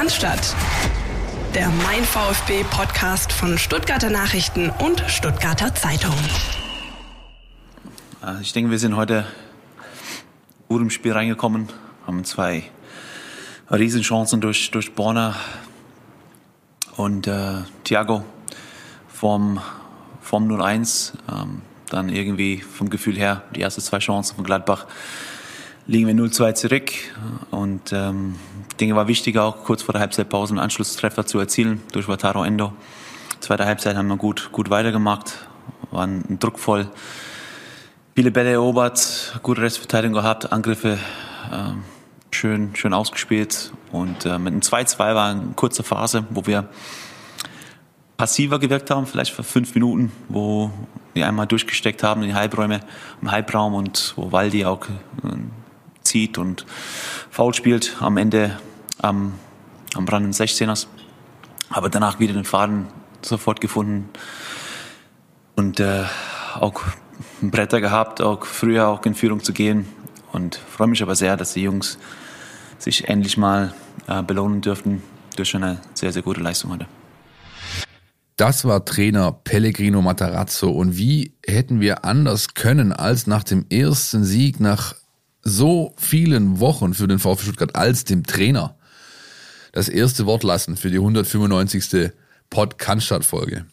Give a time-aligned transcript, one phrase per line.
[0.00, 0.56] Cannstatt.
[1.54, 6.14] Der Mein VfB Podcast von Stuttgarter Nachrichten und Stuttgarter Zeitung.
[8.24, 9.26] Äh, ich denke, wir sind heute
[10.68, 11.68] gut im Spiel reingekommen,
[12.06, 12.62] haben zwei
[13.70, 15.34] Riesenchancen durch, durch Borna
[16.96, 18.24] und äh, Thiago
[19.06, 19.60] vom,
[20.22, 21.12] vom 0-1.
[21.30, 21.60] Ähm,
[21.90, 24.86] dann irgendwie vom Gefühl her die ersten zwei Chancen von Gladbach
[25.90, 26.92] liegen wir 0-2 zurück.
[27.50, 28.36] Und ähm,
[28.78, 32.72] denke, war wichtig auch kurz vor der Halbzeitpause einen Anschlusstreffer zu erzielen durch Wataru Endo.
[33.40, 35.48] Zweite Halbzeit haben wir gut, gut weitergemacht,
[35.90, 36.88] waren druckvoll.
[38.14, 40.98] Viele Bälle erobert, gute Restverteidigung gehabt, Angriffe
[41.52, 41.82] ähm,
[42.30, 43.72] schön, schön ausgespielt.
[43.90, 46.68] Und äh, mit einem 2-2 war eine kurze Phase, wo wir
[48.16, 50.70] passiver gewirkt haben, vielleicht für fünf Minuten, wo
[51.14, 52.80] wir einmal durchgesteckt haben in die Halbräume,
[53.22, 55.32] im Halbraum und wo Waldi auch äh,
[56.02, 56.66] zieht und
[57.30, 58.58] faul spielt am Ende
[58.98, 59.34] am,
[59.94, 60.86] am Rand des 16ers.
[61.68, 62.86] Aber danach wieder den Faden
[63.22, 64.08] sofort gefunden
[65.56, 66.04] und äh,
[66.58, 66.82] auch
[67.40, 69.86] Bretter gehabt, auch früher auch in Führung zu gehen.
[70.32, 71.98] Und freue mich aber sehr, dass die Jungs
[72.78, 73.74] sich endlich mal
[74.06, 75.02] äh, belohnen dürften
[75.36, 76.86] durch eine sehr, sehr gute Leistung heute.
[78.36, 80.70] Das war Trainer Pellegrino Matarazzo.
[80.70, 84.94] Und wie hätten wir anders können, als nach dem ersten Sieg nach
[85.42, 88.76] so vielen Wochen für den VfB Stuttgart als dem Trainer
[89.72, 92.10] das erste Wort lassen für die 195.
[92.50, 93.66] Pod-Cannstatt-Folge.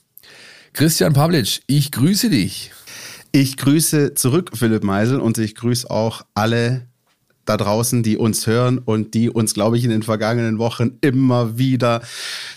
[0.73, 2.71] Christian Pavlic, ich grüße dich.
[3.31, 6.87] Ich grüße zurück Philipp Meisel und ich grüße auch alle
[7.47, 11.57] da draußen, die uns hören und die uns, glaube ich, in den vergangenen Wochen immer
[11.57, 12.01] wieder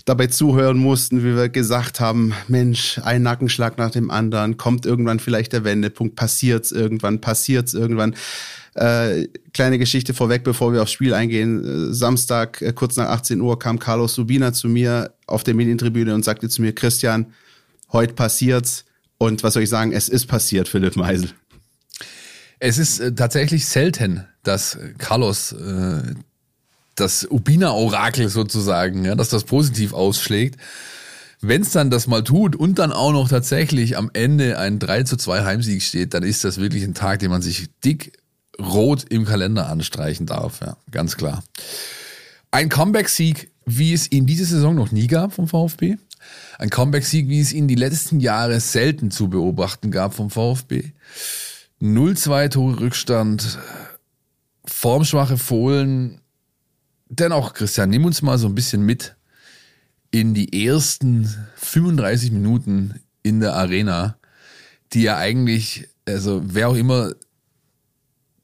[0.05, 5.21] dabei zuhören mussten, wie wir gesagt haben, Mensch, ein Nackenschlag nach dem anderen, kommt irgendwann
[5.21, 8.15] vielleicht der Wendepunkt, passiert's irgendwann, passiert's irgendwann.
[8.81, 11.91] Äh, kleine Geschichte vorweg, bevor wir aufs Spiel eingehen.
[11.91, 16.15] Äh, Samstag, äh, kurz nach 18 Uhr, kam Carlos Subina zu mir auf der Medientribüne
[16.15, 17.27] und sagte zu mir, Christian,
[17.93, 18.87] heute passiert's.
[19.19, 21.29] Und was soll ich sagen, es ist passiert, Philipp Meisel.
[22.59, 26.01] Es ist äh, tatsächlich selten, dass Carlos äh,
[26.95, 30.59] das Ubina-Orakel sozusagen, ja, dass das positiv ausschlägt.
[31.43, 35.03] Wenn es dann das mal tut und dann auch noch tatsächlich am Ende ein 3
[35.03, 38.20] zu 2 Heimsieg steht, dann ist das wirklich ein Tag, den man sich dick
[38.61, 40.61] rot im Kalender anstreichen darf.
[40.61, 41.43] Ja, ganz klar.
[42.51, 45.97] Ein Comeback-Sieg, wie es ihn diese Saison noch nie gab vom VfB.
[46.59, 50.93] Ein Comeback-Sieg, wie es ihn die letzten Jahre selten zu beobachten gab vom VfB.
[51.81, 53.59] 0-2 Tore Rückstand,
[54.65, 56.21] formschwache Fohlen.
[57.09, 59.17] Dennoch, Christian, nimm uns mal so ein bisschen mit
[60.11, 64.19] in die ersten 35 Minuten in der Arena,
[64.93, 67.13] die ja eigentlich, also wer auch immer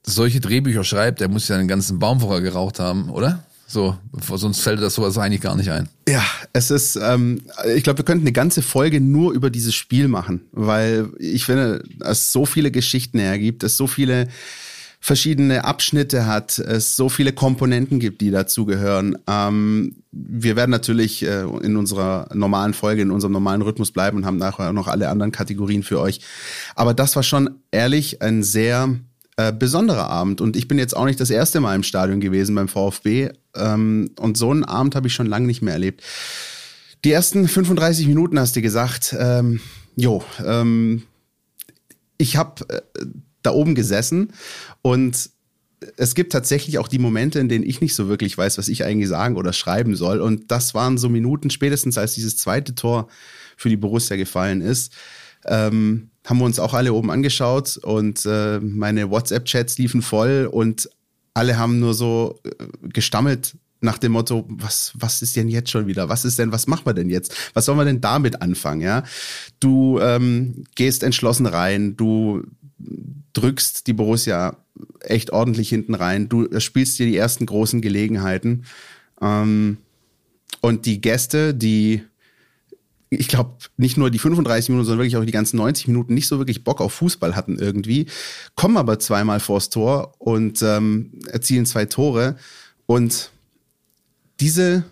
[0.07, 3.45] solche Drehbücher schreibt, der muss ja einen ganzen Baum vorher geraucht haben, oder?
[3.69, 5.89] So, sonst fällt das sowas eigentlich gar nicht ein.
[6.09, 6.23] Ja,
[6.53, 7.43] es ist, ähm,
[7.75, 11.83] ich glaube, wir könnten eine ganze Folge nur über dieses Spiel machen, weil ich finde,
[12.01, 14.29] es so viele Geschichten ergibt, es so viele
[15.01, 19.19] verschiedene Abschnitte hat, es so viele Komponenten gibt, die dazugehören.
[19.29, 24.27] Ähm, wir werden natürlich äh, in unserer normalen Folge, in unserem normalen Rhythmus bleiben und
[24.27, 26.21] haben nachher noch alle anderen Kategorien für euch.
[26.77, 28.97] Aber das war schon ehrlich ein sehr
[29.37, 30.41] äh, besonderer Abend.
[30.41, 33.31] Und ich bin jetzt auch nicht das erste Mal im Stadion gewesen beim VfB.
[33.55, 36.03] Ähm, und so einen Abend habe ich schon lange nicht mehr erlebt.
[37.05, 39.61] Die ersten 35 Minuten hast du gesagt, ähm,
[39.95, 41.03] jo, ähm,
[42.19, 42.81] ich habe äh,
[43.43, 44.33] da oben gesessen
[44.83, 45.31] und
[45.97, 48.85] es gibt tatsächlich auch die Momente, in denen ich nicht so wirklich weiß, was ich
[48.85, 50.21] eigentlich sagen oder schreiben soll.
[50.21, 53.09] Und das waren so Minuten spätestens, als dieses zweite Tor
[53.57, 54.95] für die Borussia gefallen ist.
[55.45, 60.91] Ähm, haben wir uns auch alle oben angeschaut und äh, meine WhatsApp-Chats liefen voll und
[61.33, 65.87] alle haben nur so äh, gestammelt nach dem Motto, was, was ist denn jetzt schon
[65.87, 66.09] wieder?
[66.09, 67.35] Was ist denn, was machen wir denn jetzt?
[67.55, 68.81] Was sollen wir denn damit anfangen?
[68.81, 69.05] Ja,
[69.61, 72.43] du ähm, gehst entschlossen rein, du
[73.35, 74.57] drückst die Borussia
[75.01, 78.65] echt ordentlich hinten rein, du spielst dir die ersten großen Gelegenheiten
[79.21, 79.79] ähm,
[80.61, 82.03] und die Gäste, die
[83.11, 86.27] ich glaube, nicht nur die 35 Minuten, sondern wirklich auch die ganzen 90 Minuten nicht
[86.27, 88.07] so wirklich Bock auf Fußball hatten irgendwie,
[88.57, 92.37] kommen aber zweimal vors Tor und ähm, erzielen zwei Tore.
[92.87, 93.31] Und
[94.41, 94.85] diese,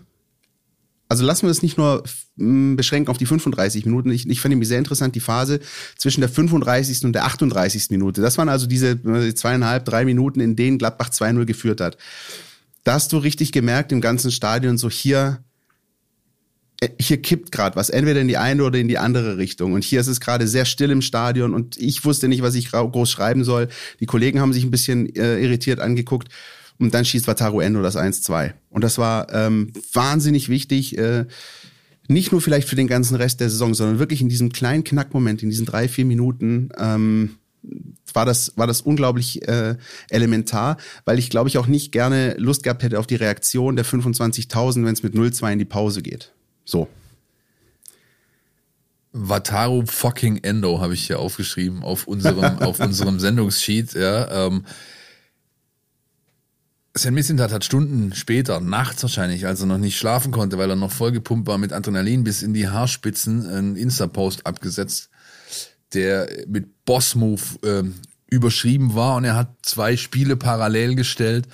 [1.09, 2.03] also lassen wir es nicht nur
[2.37, 4.09] beschränken auf die 35 Minuten.
[4.09, 5.61] Ich, ich fand nämlich sehr interessant die Phase
[5.97, 7.05] zwischen der 35.
[7.05, 7.91] und der 38.
[7.91, 8.21] Minute.
[8.21, 8.99] Das waren also diese
[9.35, 11.97] zweieinhalb, drei Minuten, in denen Gladbach 2-0 geführt hat.
[12.83, 15.39] Da hast du richtig gemerkt im ganzen Stadion so hier,
[16.99, 19.73] hier kippt gerade was, entweder in die eine oder in die andere Richtung.
[19.73, 22.71] Und hier ist es gerade sehr still im Stadion und ich wusste nicht, was ich
[22.71, 23.69] groß schreiben soll.
[23.99, 26.29] Die Kollegen haben sich ein bisschen äh, irritiert angeguckt.
[26.77, 28.51] Und dann schießt Wataru Endo das 1-2.
[28.69, 31.25] Und das war ähm, wahnsinnig wichtig, äh,
[32.07, 35.41] nicht nur vielleicht für den ganzen Rest der Saison, sondern wirklich in diesem kleinen Knackmoment,
[35.41, 37.37] in diesen drei, vier Minuten, ähm,
[38.13, 39.75] war das, war das unglaublich äh,
[40.09, 43.85] elementar, weil ich glaube ich auch nicht gerne Lust gehabt hätte auf die Reaktion der
[43.85, 46.34] 25.000, wenn es mit 0-2 in die Pause geht.
[46.65, 46.89] So.
[49.13, 54.47] Wataru fucking Endo habe ich hier aufgeschrieben auf unserem, auf unserem Sendungssheet, ja.
[54.47, 54.65] Ähm,
[56.97, 60.77] Sam Missintat hat Stunden später, nachts wahrscheinlich, als er noch nicht schlafen konnte, weil er
[60.77, 65.09] noch vollgepumpt war mit Adrenalin bis in die Haarspitzen, einen Insta-Post abgesetzt,
[65.93, 67.83] der mit Boss-Move äh,
[68.27, 71.47] überschrieben war und er hat zwei Spiele parallel gestellt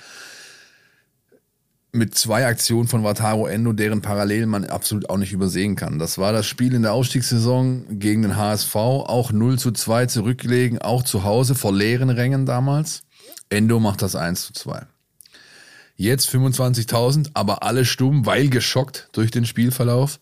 [1.92, 5.98] mit zwei Aktionen von Wataru Endo, deren Parallelen man absolut auch nicht übersehen kann.
[5.98, 10.78] Das war das Spiel in der Ausstiegssaison gegen den HSV, auch 0 zu 2 zurückgelegen,
[10.78, 13.02] auch zu Hause vor leeren Rängen damals.
[13.50, 14.86] Endo macht das 1 zu 2.
[15.96, 20.18] Jetzt 25.000, aber alle stumm, weil geschockt durch den Spielverlauf.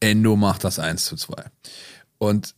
[0.00, 1.44] Endo macht das 1 zu 2.
[2.18, 2.56] Und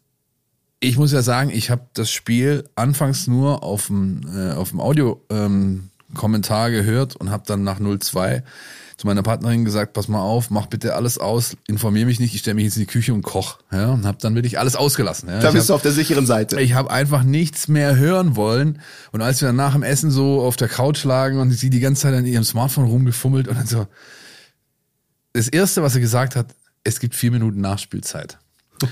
[0.80, 5.90] ich muss ja sagen, ich habe das Spiel anfangs nur auf dem, äh, Audio-Kommentar ähm,
[6.14, 8.42] gehört und habe dann nach 02
[9.00, 12.40] zu meiner Partnerin gesagt, pass mal auf, mach bitte alles aus, informier mich nicht, ich
[12.40, 13.58] stelle mich jetzt in die Küche und koch.
[13.72, 15.30] Ja, und habe dann wirklich alles ausgelassen.
[15.30, 15.40] Ja.
[15.40, 16.60] Da bist hab, du auf der sicheren Seite.
[16.60, 18.82] Ich habe einfach nichts mehr hören wollen.
[19.10, 21.80] Und als wir dann nach dem Essen so auf der Couch lagen und sie die
[21.80, 23.86] ganze Zeit an ihrem Smartphone rumgefummelt und dann so,
[25.32, 26.48] das Erste, was sie gesagt hat,
[26.84, 28.38] es gibt vier Minuten Nachspielzeit.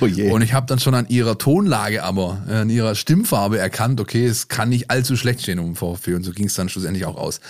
[0.01, 0.31] Oh je.
[0.31, 4.27] Und ich habe dann schon an ihrer Tonlage, aber äh, an ihrer Stimmfarbe erkannt, okay,
[4.27, 7.17] es kann nicht allzu schlecht stehen um VfB und so ging es dann schlussendlich auch
[7.17, 7.41] aus.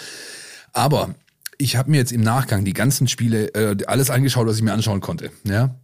[0.72, 1.14] Aber
[1.58, 4.72] ich habe mir jetzt im Nachgang die ganzen Spiele, äh, alles angeschaut, was ich mir
[4.72, 5.30] anschauen konnte.
[5.44, 5.74] Ja,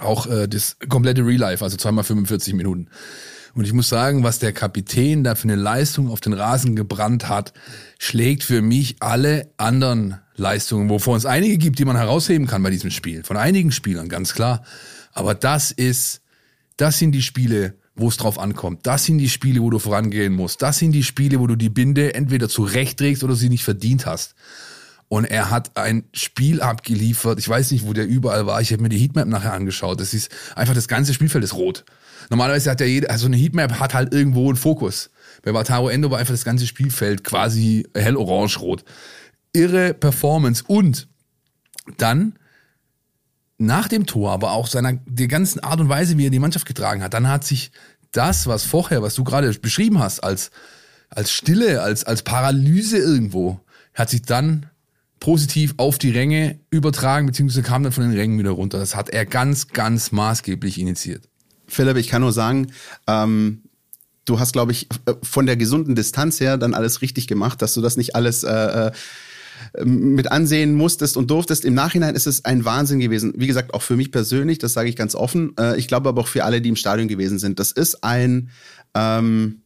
[0.00, 2.88] auch äh, das komplette Real Life, also zweimal 45 Minuten.
[3.54, 7.28] Und ich muss sagen, was der Kapitän da für eine Leistung auf den Rasen gebrannt
[7.28, 7.52] hat,
[7.98, 12.70] schlägt für mich alle anderen Leistungen, wovon es einige gibt, die man herausheben kann bei
[12.70, 13.24] diesem Spiel.
[13.24, 14.62] Von einigen Spielern, ganz klar.
[15.12, 16.22] Aber das ist,
[16.76, 18.86] das sind die Spiele, wo es drauf ankommt.
[18.86, 20.62] Das sind die Spiele, wo du vorangehen musst.
[20.62, 24.34] Das sind die Spiele, wo du die Binde entweder zurechtträgst oder sie nicht verdient hast.
[25.08, 27.38] Und er hat ein Spiel abgeliefert.
[27.40, 28.60] Ich weiß nicht, wo der überall war.
[28.60, 30.00] Ich habe mir die Heatmap nachher angeschaut.
[30.00, 31.84] Das ist einfach das ganze Spielfeld ist rot.
[32.30, 35.10] Normalerweise hat ja jeder, also eine Heatmap hat halt irgendwo einen Fokus.
[35.42, 38.84] Bei Wataru Endo war einfach das ganze Spielfeld quasi hell orange-rot.
[39.52, 41.08] Irre Performance und
[41.96, 42.34] dann
[43.60, 46.66] nach dem Tor, aber auch seiner, der ganzen Art und Weise, wie er die Mannschaft
[46.66, 47.70] getragen hat, dann hat sich
[48.10, 50.50] das, was vorher, was du gerade beschrieben hast, als,
[51.10, 53.60] als Stille, als, als Paralyse irgendwo,
[53.94, 54.66] hat sich dann
[55.20, 58.78] positiv auf die Ränge übertragen, beziehungsweise kam dann von den Rängen wieder runter.
[58.78, 61.28] Das hat er ganz, ganz maßgeblich initiiert.
[61.68, 62.72] Philipp, ich kann nur sagen,
[63.06, 63.62] ähm,
[64.24, 64.88] du hast, glaube ich,
[65.22, 68.50] von der gesunden Distanz her dann alles richtig gemacht, dass du das nicht alles äh,
[68.86, 68.92] äh
[69.84, 71.64] mit ansehen musstest und durftest.
[71.64, 73.32] Im Nachhinein ist es ein Wahnsinn gewesen.
[73.36, 75.52] Wie gesagt, auch für mich persönlich, das sage ich ganz offen.
[75.58, 77.58] Äh, ich glaube aber auch für alle, die im Stadion gewesen sind.
[77.58, 78.50] Das ist ein
[78.94, 79.62] ähm,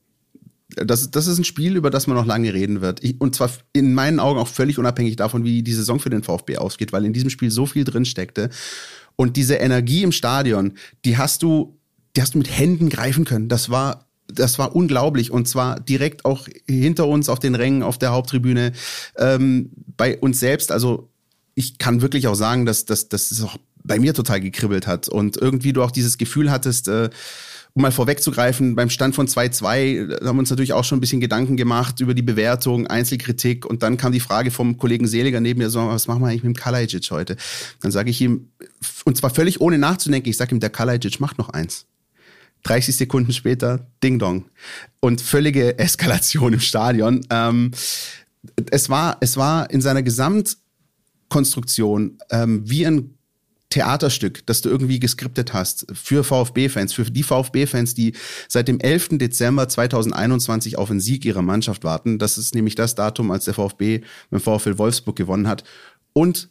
[0.76, 3.02] das, das ist ein Spiel, über das man noch lange reden wird.
[3.04, 6.22] Ich, und zwar in meinen Augen auch völlig unabhängig davon, wie die Saison für den
[6.22, 8.50] VfB ausgeht, weil in diesem Spiel so viel drin steckte.
[9.16, 10.72] Und diese Energie im Stadion,
[11.04, 11.78] die hast du,
[12.16, 13.48] die hast du mit Händen greifen können.
[13.48, 14.03] Das war,
[14.34, 15.30] das war unglaublich.
[15.30, 18.72] Und zwar direkt auch hinter uns auf den Rängen, auf der Haupttribüne,
[19.16, 20.72] ähm, bei uns selbst.
[20.72, 21.08] Also
[21.54, 25.08] ich kann wirklich auch sagen, dass, es auch bei mir total gekribbelt hat.
[25.08, 27.10] Und irgendwie du auch dieses Gefühl hattest, äh,
[27.74, 31.20] um mal vorwegzugreifen, beim Stand von 2-2 haben wir uns natürlich auch schon ein bisschen
[31.20, 35.58] Gedanken gemacht über die Bewertung, Einzelkritik und dann kam die Frage vom Kollegen Seliger neben
[35.58, 37.36] mir, so, was machen wir eigentlich mit dem Kalajic heute?
[37.82, 38.48] Dann sage ich ihm,
[39.04, 41.86] und zwar völlig ohne nachzudenken, ich sage ihm, der Kalajic macht noch eins.
[42.64, 44.46] 30 Sekunden später, Ding Dong.
[45.00, 47.24] Und völlige Eskalation im Stadion.
[47.30, 47.70] Ähm,
[48.70, 53.14] es, war, es war in seiner Gesamtkonstruktion ähm, wie ein
[53.70, 58.12] Theaterstück, das du irgendwie geskriptet hast für VfB-Fans, für die VfB-Fans, die
[58.48, 59.18] seit dem 11.
[59.18, 62.20] Dezember 2021 auf einen Sieg ihrer Mannschaft warten.
[62.20, 65.64] Das ist nämlich das Datum, als der VfB mit dem VfL Wolfsburg gewonnen hat.
[66.12, 66.50] Und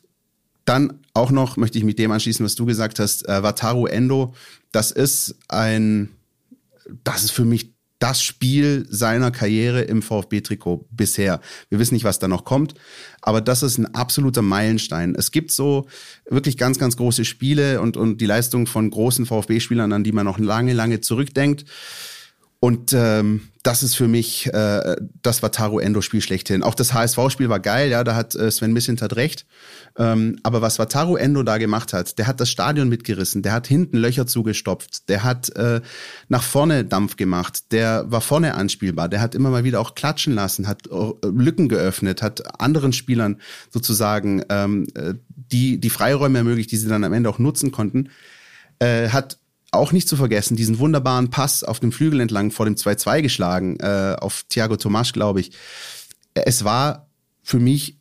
[0.66, 4.34] dann auch noch möchte ich mit dem anschließen, was du gesagt hast, äh, Wataru Endo.
[4.72, 6.10] Das ist ein,
[7.04, 11.40] das ist für mich das Spiel seiner Karriere im VfB-Trikot bisher.
[11.70, 12.74] Wir wissen nicht, was da noch kommt,
[13.22, 15.16] aber das ist ein absoluter Meilenstein.
[15.16, 15.88] Es gibt so
[16.30, 20.26] wirklich ganz, ganz große Spiele und, und die Leistung von großen VfB-Spielern, an die man
[20.26, 21.64] noch lange, lange zurückdenkt.
[22.64, 26.64] Und ähm, das ist für mich äh, das Wataru Endo-Spiel schlechthin.
[26.64, 29.46] Auch das HSV-Spiel war geil, ja, da hat äh, Sven Missintat recht.
[29.98, 33.68] Ähm, aber was Wataru Endo da gemacht hat, der hat das Stadion mitgerissen, der hat
[33.68, 35.82] hinten Löcher zugestopft, der hat äh,
[36.30, 40.34] nach vorne Dampf gemacht, der war vorne anspielbar, der hat immer mal wieder auch klatschen
[40.34, 43.42] lassen, hat äh, Lücken geöffnet, hat anderen Spielern
[43.72, 48.10] sozusagen ähm, äh, die, die Freiräume ermöglicht, die sie dann am Ende auch nutzen konnten.
[48.80, 49.38] Äh, hat
[49.74, 53.78] auch nicht zu vergessen, diesen wunderbaren Pass auf dem Flügel entlang vor dem 2-2 geschlagen,
[53.80, 55.52] äh, auf Thiago Tomasch, glaube ich.
[56.34, 57.08] Es war
[57.42, 58.00] für mich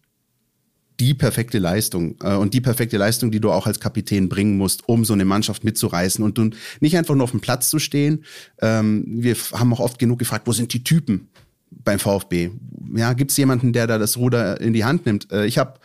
[1.01, 4.89] die perfekte Leistung äh, und die perfekte Leistung, die du auch als Kapitän bringen musst,
[4.89, 6.51] um so eine Mannschaft mitzureißen und du
[6.81, 8.25] nicht einfach nur auf dem Platz zu stehen.
[8.61, 11.29] Ähm, wir haben auch oft genug gefragt, wo sind die Typen
[11.71, 12.51] beim VfB?
[12.95, 15.33] Ja, gibt es jemanden, der da das Ruder in die Hand nimmt?
[15.33, 15.81] Äh, ich habe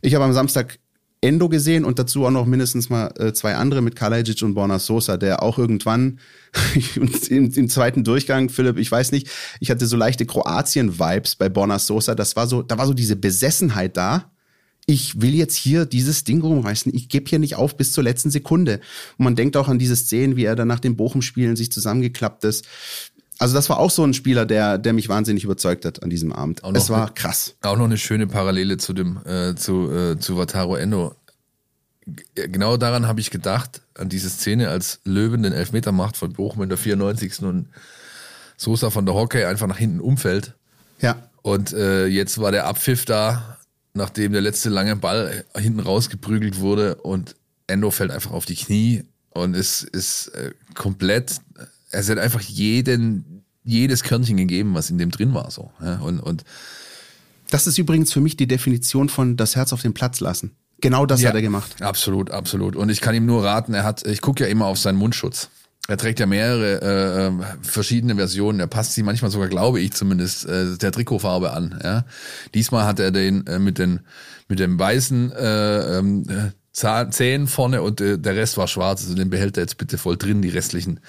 [0.00, 0.78] ich hab am Samstag
[1.20, 4.78] Endo gesehen und dazu auch noch mindestens mal äh, zwei andere mit Kalajic und Borna
[4.78, 6.20] Sosa, der auch irgendwann
[7.28, 9.28] im, im, zweiten Durchgang, Philipp, ich weiß nicht,
[9.60, 12.14] ich hatte so leichte Kroatien-Vibes bei Borna Sosa.
[12.14, 14.30] Das war so, da war so diese Besessenheit da.
[14.88, 16.94] Ich will jetzt hier dieses Ding rumreißen.
[16.94, 18.80] Ich gebe hier nicht auf bis zur letzten Sekunde.
[19.18, 22.44] Und man denkt auch an diese Szenen, wie er dann nach dem Bochum-Spielen sich zusammengeklappt
[22.44, 22.66] ist.
[23.38, 26.32] Also das war auch so ein Spieler, der, der mich wahnsinnig überzeugt hat an diesem
[26.32, 26.62] Abend.
[26.74, 27.54] Es war krass.
[27.62, 31.14] Auch noch eine schöne Parallele zu dem äh, zu äh, zu Wataru Endo.
[32.34, 36.62] Genau daran habe ich gedacht, an diese Szene, als Löwen den Elfmeter macht von Bochum
[36.62, 37.42] in der 94.
[37.42, 37.68] und
[38.56, 40.54] Sosa von der Hockey einfach nach hinten umfällt.
[41.00, 41.28] Ja.
[41.42, 43.58] Und äh, jetzt war der Abpfiff da,
[43.92, 47.34] nachdem der letzte lange Ball hinten rausgeprügelt wurde und
[47.66, 51.40] Endo fällt einfach auf die Knie und es ist äh, komplett
[51.96, 55.50] es hat einfach jeden, jedes Körnchen gegeben, was in dem drin war.
[55.50, 55.70] So.
[55.82, 56.44] Ja, und, und
[57.50, 60.56] das ist übrigens für mich die Definition von das Herz auf den Platz lassen.
[60.80, 61.80] Genau das ja, hat er gemacht.
[61.80, 62.76] Absolut, absolut.
[62.76, 65.48] Und ich kann ihm nur raten, er hat, ich gucke ja immer auf seinen Mundschutz.
[65.88, 68.58] Er trägt ja mehrere äh, ähm, verschiedene Versionen.
[68.58, 71.78] Er passt sie manchmal sogar, glaube ich zumindest, äh, der Trikotfarbe an.
[71.82, 72.04] Ja?
[72.54, 74.00] Diesmal hat er den äh, mit den
[74.48, 79.02] mit dem weißen äh, äh, Zehn vorne und äh, der Rest war schwarz.
[79.02, 81.00] Also den behält er jetzt bitte voll drin, die restlichen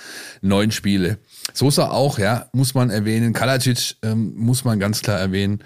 [0.42, 1.18] neun Spiele.
[1.54, 3.34] Sosa auch, ja, muss man erwähnen.
[3.34, 5.60] Kalacic ähm, muss man ganz klar erwähnen.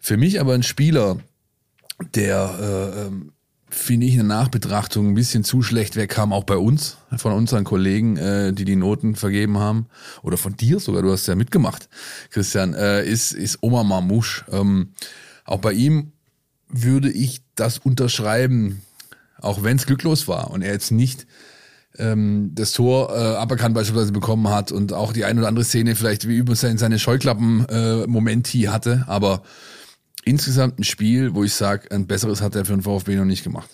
[0.00, 1.18] Für mich aber ein Spieler,
[2.16, 3.32] der, äh, ähm,
[3.68, 7.62] finde ich, in der Nachbetrachtung ein bisschen zu schlecht wegkam, auch bei uns, von unseren
[7.62, 9.86] Kollegen, äh, die die Noten vergeben haben.
[10.22, 11.88] Oder von dir sogar, du hast ja mitgemacht,
[12.30, 14.44] Christian, äh, ist, ist Omar Mamouche.
[14.50, 14.92] Ähm,
[15.44, 16.10] auch bei ihm
[16.68, 18.82] würde ich das unterschreiben,
[19.40, 21.26] auch wenn es glücklos war und er jetzt nicht
[21.98, 25.94] ähm, das Tor äh, aberkannt beispielsweise bekommen hat und auch die ein oder andere Szene
[25.96, 29.42] vielleicht wie über seine, seine Scheuklappen-Momenti äh, hatte, aber
[30.24, 33.44] insgesamt ein Spiel, wo ich sage, ein besseres hat er für den VfB noch nicht
[33.44, 33.70] gemacht.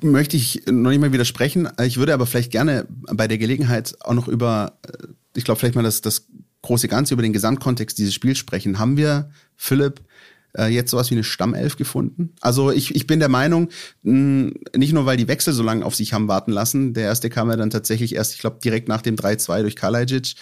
[0.00, 1.68] Möchte ich noch nicht mal widersprechen.
[1.82, 5.74] Ich würde aber vielleicht gerne bei der Gelegenheit auch noch über, äh, ich glaube, vielleicht
[5.74, 6.26] mal das, das
[6.62, 8.78] große Ganze, über den Gesamtkontext dieses Spiels sprechen.
[8.78, 10.00] Haben wir, Philipp,
[10.56, 12.34] äh, jetzt sowas wie eine Stammelf gefunden.
[12.40, 13.68] Also ich, ich bin der Meinung,
[14.02, 17.30] mh, nicht nur weil die Wechsel so lange auf sich haben warten lassen, der erste
[17.30, 20.34] kam ja dann tatsächlich erst, ich glaube, direkt nach dem 3-2 durch Kalajic.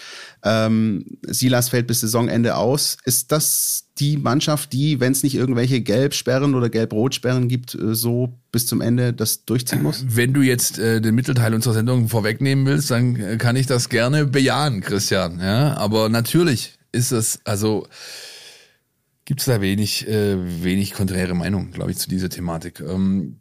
[0.45, 2.97] Ähm, Silas fällt bis Saisonende aus.
[3.04, 8.38] Ist das die Mannschaft, die, wenn es nicht irgendwelche Gelbsperren oder Gelb-Rot-Sperren gibt, äh, so
[8.50, 10.04] bis zum Ende das durchziehen muss?
[10.09, 13.88] Wenn du jetzt äh, den Mittelteil unserer Sendung vorwegnehmen willst, dann äh, kann ich das
[13.88, 15.40] gerne bejahen, Christian.
[15.40, 17.87] Ja, aber natürlich ist es, also
[19.25, 22.81] gibt es da wenig, äh, wenig konträre Meinung, glaube ich, zu dieser Thematik.
[22.81, 23.41] Ähm,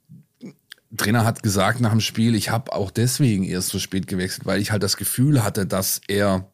[0.98, 4.62] Trainer hat gesagt nach dem Spiel, ich habe auch deswegen erst so spät gewechselt, weil
[4.62, 6.52] ich halt das Gefühl hatte, dass er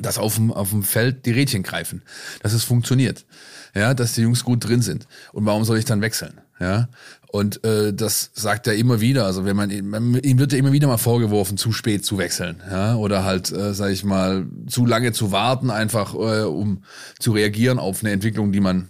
[0.00, 2.02] dass auf dem, auf dem Feld die Rädchen greifen,
[2.42, 3.26] dass es funktioniert,
[3.74, 5.08] ja, dass die Jungs gut drin sind.
[5.32, 6.40] Und warum soll ich dann wechseln?
[6.60, 6.88] Ja,
[7.30, 9.26] und äh, das sagt er immer wieder.
[9.26, 12.96] Also wenn man, ihm wird ja immer wieder mal vorgeworfen, zu spät zu wechseln, ja,
[12.96, 16.84] oder halt, äh, sage ich mal, zu lange zu warten, einfach äh, um
[17.18, 18.88] zu reagieren auf eine Entwicklung, die man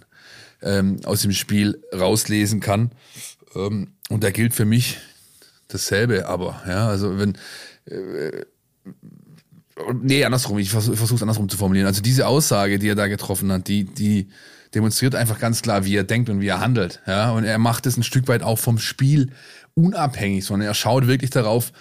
[0.61, 2.91] ähm, aus dem Spiel rauslesen kann.
[3.55, 4.97] Ähm, und da gilt für mich
[5.67, 6.27] dasselbe.
[6.27, 7.37] Aber ja, also wenn
[7.85, 8.45] äh,
[10.01, 10.57] nee, andersrum.
[10.59, 11.87] Ich versuche es andersrum zu formulieren.
[11.87, 14.27] Also diese Aussage, die er da getroffen hat, die die
[14.73, 17.01] demonstriert einfach ganz klar, wie er denkt und wie er handelt.
[17.07, 19.31] Ja, und er macht es ein Stück weit auch vom Spiel
[19.73, 21.71] unabhängig, sondern er schaut wirklich darauf,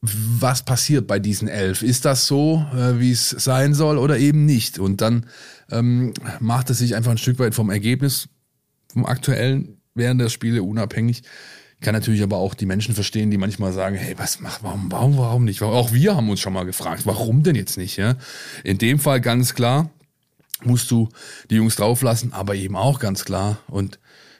[0.00, 1.82] was passiert bei diesen elf.
[1.82, 4.78] Ist das so, äh, wie es sein soll oder eben nicht?
[4.78, 5.26] Und dann
[5.70, 8.28] ähm, macht es sich einfach ein Stück weit vom Ergebnis,
[8.92, 11.22] vom aktuellen während der Spiele unabhängig.
[11.80, 15.16] Kann natürlich aber auch die Menschen verstehen, die manchmal sagen, hey, was macht, warum, warum,
[15.16, 15.62] warum nicht?
[15.62, 17.96] Auch wir haben uns schon mal gefragt, warum denn jetzt nicht?
[17.96, 18.16] Ja?
[18.64, 19.90] In dem Fall ganz klar,
[20.62, 21.08] musst du
[21.48, 23.98] die Jungs drauflassen, aber eben auch ganz klar und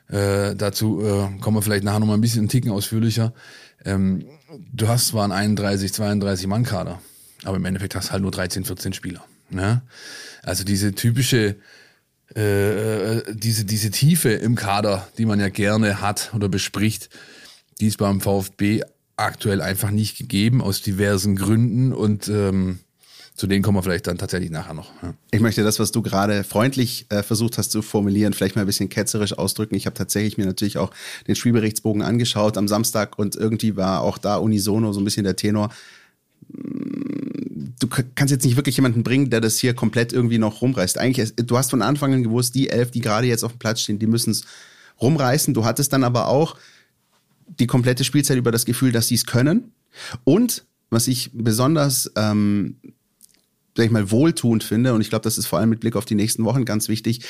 [0.08, 3.32] äh, dazu äh, kommen wir vielleicht nachher noch mal ein bisschen einen Ticken ausführlicher.
[3.84, 4.26] Ähm,
[4.72, 7.00] du hast zwar einen 31, 32 Mann Kader,
[7.44, 9.24] Aber im Endeffekt hast du halt nur 13, 14 Spieler.
[9.50, 9.82] Ne?
[10.42, 11.56] Also diese typische,
[12.34, 17.10] äh, diese, diese Tiefe im Kader, die man ja gerne hat oder bespricht,
[17.80, 18.82] die ist beim VfB
[19.16, 21.92] aktuell einfach nicht gegeben, aus diversen Gründen.
[21.92, 22.80] Und ähm,
[23.34, 24.90] zu denen kommen wir vielleicht dann tatsächlich nachher noch.
[25.02, 25.14] Ja.
[25.30, 28.66] Ich möchte das, was du gerade freundlich äh, versucht hast zu formulieren, vielleicht mal ein
[28.66, 29.74] bisschen ketzerisch ausdrücken.
[29.74, 30.90] Ich habe tatsächlich mir natürlich auch
[31.26, 35.36] den Spielberichtsbogen angeschaut am Samstag und irgendwie war auch da unisono so ein bisschen der
[35.36, 35.70] Tenor.
[37.80, 40.98] Du kannst jetzt nicht wirklich jemanden bringen, der das hier komplett irgendwie noch rumreißt.
[40.98, 43.80] Eigentlich, du hast von Anfang an gewusst, die elf, die gerade jetzt auf dem Platz
[43.80, 44.44] stehen, die müssen es
[45.00, 45.54] rumreißen.
[45.54, 46.56] Du hattest dann aber auch
[47.58, 49.72] die komplette Spielzeit über das Gefühl, dass sie es können.
[50.24, 52.76] Und was ich besonders ähm,
[53.80, 56.04] sag ich mal, wohltuend finde, und ich glaube, das ist vor allem mit Blick auf
[56.04, 57.20] die nächsten Wochen ganz wichtig,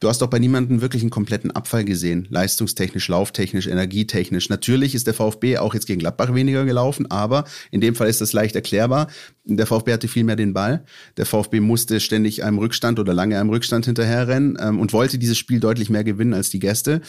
[0.00, 4.48] du hast doch bei niemandem wirklich einen kompletten Abfall gesehen, leistungstechnisch, lauftechnisch, energietechnisch.
[4.48, 8.22] Natürlich ist der VfB auch jetzt gegen Gladbach weniger gelaufen, aber in dem Fall ist
[8.22, 9.08] das leicht erklärbar.
[9.44, 10.84] Der VfB hatte viel mehr den Ball.
[11.18, 15.36] Der VfB musste ständig einem Rückstand oder lange einem Rückstand hinterherrennen ähm, und wollte dieses
[15.36, 17.02] Spiel deutlich mehr gewinnen als die Gäste.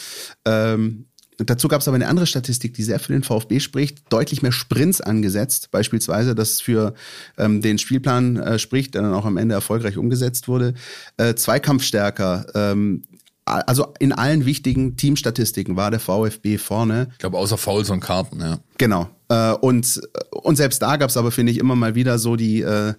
[0.44, 1.06] Ähm,
[1.44, 4.12] dazu gab es aber eine andere Statistik, die sehr für den VfB spricht.
[4.12, 6.94] Deutlich mehr Sprints angesetzt, beispielsweise, das für
[7.38, 10.74] ähm, den Spielplan äh, spricht, der dann auch am Ende erfolgreich umgesetzt wurde.
[11.16, 12.46] Äh, Zweikampfstärker.
[12.54, 13.04] Ähm,
[13.44, 17.08] also in allen wichtigen Teamstatistiken war der VfB vorne.
[17.12, 18.60] Ich glaube, außer Fouls und Karten, ja.
[18.78, 19.08] Genau.
[19.28, 22.60] Äh, und, und selbst da gab es aber, finde ich, immer mal wieder so die,
[22.60, 22.94] äh,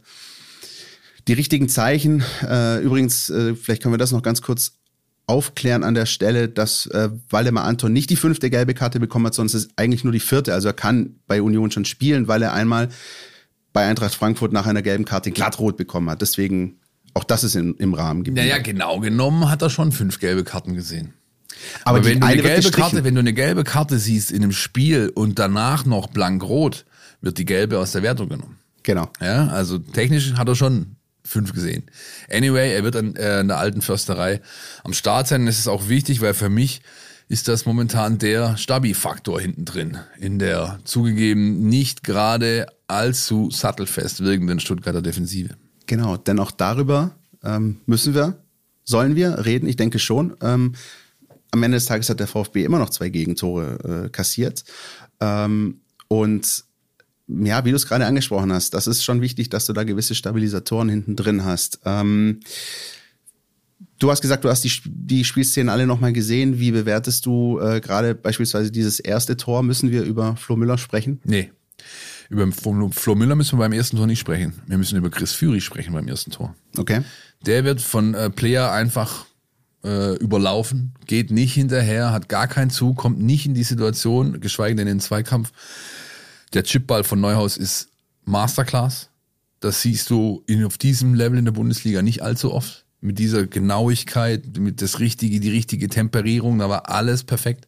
[1.27, 2.24] die richtigen Zeichen.
[2.43, 4.80] Äh, übrigens, äh, vielleicht können wir das noch ganz kurz
[5.27, 9.33] aufklären an der Stelle, dass äh, Waldemar Anton nicht die fünfte gelbe Karte bekommen hat,
[9.33, 10.53] sondern es ist eigentlich nur die vierte.
[10.53, 12.89] Also er kann bei Union schon spielen, weil er einmal
[13.73, 16.21] bei Eintracht Frankfurt nach einer gelben Karte glattrot bekommen hat.
[16.21, 16.81] Deswegen
[17.13, 18.47] auch das ist in, im Rahmen geblieben.
[18.47, 21.13] Naja, genau genommen hat er schon fünf gelbe Karten gesehen.
[21.83, 24.51] Aber, Aber wenn du eine gelbe Karte, wenn du eine gelbe Karte siehst in einem
[24.51, 26.85] Spiel und danach noch blank rot,
[27.21, 28.57] wird die gelbe aus der Wertung genommen.
[28.83, 29.09] Genau.
[29.19, 30.95] Ja, also technisch hat er schon
[31.31, 31.83] fünf gesehen.
[32.29, 34.41] Anyway, er wird an, äh, in der alten Försterei
[34.83, 35.45] am Start sein.
[35.45, 36.81] Das ist auch wichtig, weil für mich
[37.29, 39.97] ist das momentan der Stabi-Faktor hinten drin.
[40.19, 45.55] In der zugegeben nicht gerade allzu sattelfest wirkenden Stuttgarter Defensive.
[45.88, 48.38] Genau, denn auch darüber ähm, müssen wir,
[48.83, 49.67] sollen wir reden.
[49.67, 50.35] Ich denke schon.
[50.41, 50.73] Ähm,
[51.51, 54.65] am Ende des Tages hat der VfB immer noch zwei Gegentore äh, kassiert.
[55.21, 56.65] Ähm, und
[57.43, 60.15] ja, wie du es gerade angesprochen hast, das ist schon wichtig, dass du da gewisse
[60.15, 61.79] Stabilisatoren hinten drin hast.
[61.86, 62.39] Ähm,
[63.99, 66.60] du hast gesagt, du hast die, die Spielszenen alle nochmal gesehen.
[66.60, 69.63] Wie bewertest du äh, gerade beispielsweise dieses erste Tor?
[69.63, 71.19] Müssen wir über Flo Müller sprechen?
[71.23, 71.51] Nee.
[72.29, 74.53] Über Flo Müller müssen wir beim ersten Tor nicht sprechen.
[74.65, 76.56] Wir müssen über Chris Führy sprechen beim ersten Tor.
[76.77, 77.01] Okay.
[77.45, 79.25] Der wird von äh, Player einfach
[79.84, 84.75] äh, überlaufen, geht nicht hinterher, hat gar keinen Zug, kommt nicht in die Situation, geschweige
[84.75, 85.51] denn in den Zweikampf.
[86.53, 87.89] Der Chipball von Neuhaus ist
[88.25, 89.09] Masterclass.
[89.59, 92.85] Das siehst du in, auf diesem Level in der Bundesliga nicht allzu oft.
[92.99, 97.67] Mit dieser Genauigkeit, mit das richtige, die richtige Temperierung, da war alles perfekt.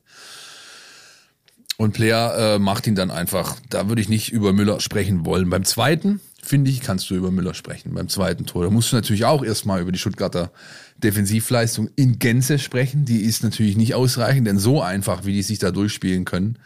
[1.77, 3.57] Und Player äh, macht ihn dann einfach.
[3.69, 5.49] Da würde ich nicht über Müller sprechen wollen.
[5.49, 7.93] Beim zweiten, finde ich, kannst du über Müller sprechen.
[7.93, 8.63] Beim zweiten Tor.
[8.63, 10.51] Da musst du natürlich auch erstmal über die Stuttgarter
[10.97, 13.05] Defensivleistung in Gänze sprechen.
[13.05, 16.59] Die ist natürlich nicht ausreichend, denn so einfach, wie die sich da durchspielen können,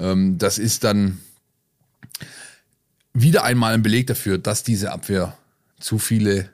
[0.00, 1.18] ähm, das ist dann
[3.14, 5.36] wieder einmal ein Beleg dafür, dass diese Abwehr
[5.78, 6.50] zu viele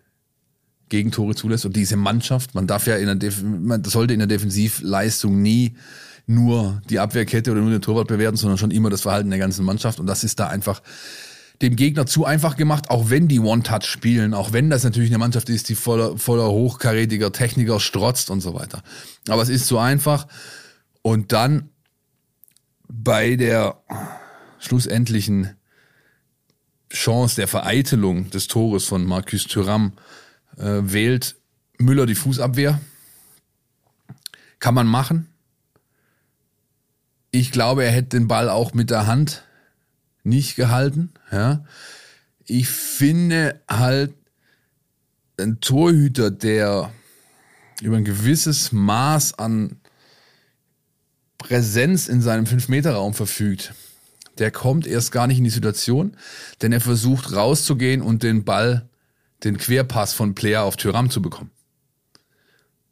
[0.89, 1.67] Gegentore zulässt.
[1.67, 5.77] Und diese Mannschaft, man darf ja in der Def man sollte in der Defensivleistung nie
[6.27, 9.65] nur die Abwehrkette oder nur den Torwart bewerten, sondern schon immer das Verhalten der ganzen
[9.65, 9.99] Mannschaft.
[9.99, 10.83] Und das ist da einfach
[11.63, 15.19] dem Gegner zu einfach gemacht, auch wenn die One-Touch spielen, auch wenn das natürlich eine
[15.19, 18.83] Mannschaft ist, die voller, voller hochkarätiger Techniker strotzt und so weiter.
[19.29, 20.29] Aber es ist zu einfach.
[21.03, 21.71] Und dann
[22.89, 23.83] bei der
[24.59, 25.58] schlussendlichen
[26.91, 29.93] Chance der Vereitelung des Tores von Marcus Thuram
[30.57, 31.37] äh, wählt
[31.79, 32.81] Müller die Fußabwehr.
[34.59, 35.29] Kann man machen.
[37.31, 39.45] Ich glaube, er hätte den Ball auch mit der Hand
[40.25, 41.13] nicht gehalten.
[41.31, 41.65] Ja.
[42.47, 44.15] Ich finde halt,
[45.39, 46.93] ein Torhüter, der
[47.81, 49.81] über ein gewisses Maß an
[51.39, 53.73] Präsenz in seinem 5-Meter-Raum verfügt,
[54.39, 56.17] der kommt erst gar nicht in die Situation,
[56.63, 58.89] denn er versucht rauszugehen und den Ball,
[59.45, 61.51] den Querpass von Player auf Tyram zu bekommen.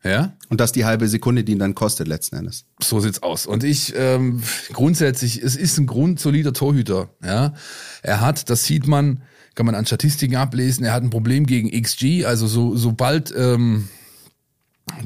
[0.06, 0.36] Ja?
[0.48, 2.64] Und das die halbe Sekunde, die ihn dann kostet letzten Endes.
[2.80, 3.46] So sieht's aus.
[3.46, 7.10] Und ich ähm, grundsätzlich, es ist ein grundsolider Torhüter.
[7.22, 7.54] Ja,
[8.02, 9.22] er hat, das sieht man,
[9.54, 10.84] kann man an Statistiken ablesen.
[10.84, 12.24] Er hat ein Problem gegen XG.
[12.24, 13.88] Also so sobald ähm,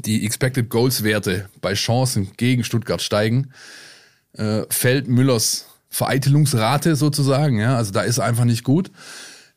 [0.05, 3.53] die Expected Goals Werte bei Chancen gegen Stuttgart steigen,
[4.33, 7.59] äh, fällt Müllers Vereitelungsrate sozusagen.
[7.59, 8.89] Ja, also da ist einfach nicht gut.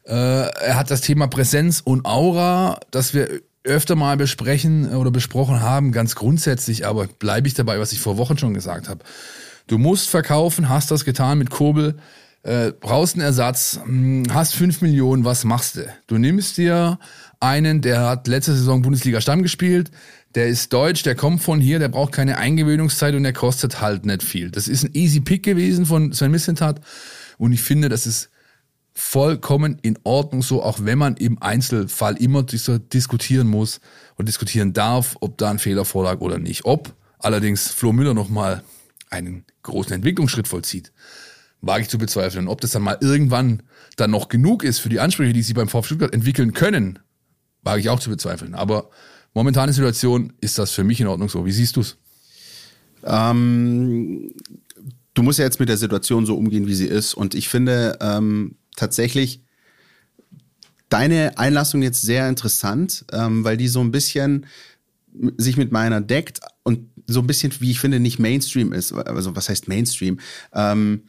[0.04, 5.60] Äh, er hat das Thema Präsenz und Aura, das wir öfter mal besprechen oder besprochen
[5.60, 9.02] haben, ganz grundsätzlich, aber bleibe ich dabei, was ich vor Wochen schon gesagt habe.
[9.66, 11.94] Du musst verkaufen, hast das getan mit Kurbel,
[12.44, 15.86] äh, brauchst einen Ersatz, hm, hast fünf Millionen, was machst du?
[16.06, 16.98] Du nimmst dir
[17.40, 19.90] einen, der hat letzte Saison Bundesliga Stamm gespielt,
[20.34, 24.04] der ist deutsch, der kommt von hier, der braucht keine Eingewöhnungszeit und der kostet halt
[24.04, 24.50] nicht viel.
[24.50, 26.80] Das ist ein easy Pick gewesen von Sven Missentat
[27.38, 28.30] und ich finde, das ist
[28.92, 33.80] vollkommen in Ordnung so, auch wenn man im Einzelfall immer diskutieren muss
[34.16, 36.64] und diskutieren darf, ob da ein Fehler vorlag oder nicht.
[36.64, 38.62] Ob allerdings Flo Müller nochmal
[39.10, 40.92] einen großen Entwicklungsschritt vollzieht,
[41.66, 42.48] wage ich zu bezweifeln.
[42.48, 43.62] Ob das dann mal irgendwann
[43.96, 46.98] dann noch genug ist für die Ansprüche, die sie beim VfB Stuttgart entwickeln können,
[47.62, 48.54] wage ich auch zu bezweifeln.
[48.54, 48.90] Aber
[49.32, 51.46] momentane Situation ist das für mich in Ordnung so.
[51.46, 51.96] Wie siehst du es?
[53.04, 54.32] Ähm,
[55.14, 57.14] du musst ja jetzt mit der Situation so umgehen, wie sie ist.
[57.14, 59.40] Und ich finde ähm, tatsächlich
[60.88, 64.46] deine Einlassung jetzt sehr interessant, ähm, weil die so ein bisschen
[65.36, 68.92] sich mit meiner deckt und so ein bisschen, wie ich finde, nicht Mainstream ist.
[68.92, 70.18] Also was heißt Mainstream?
[70.52, 71.04] Ähm,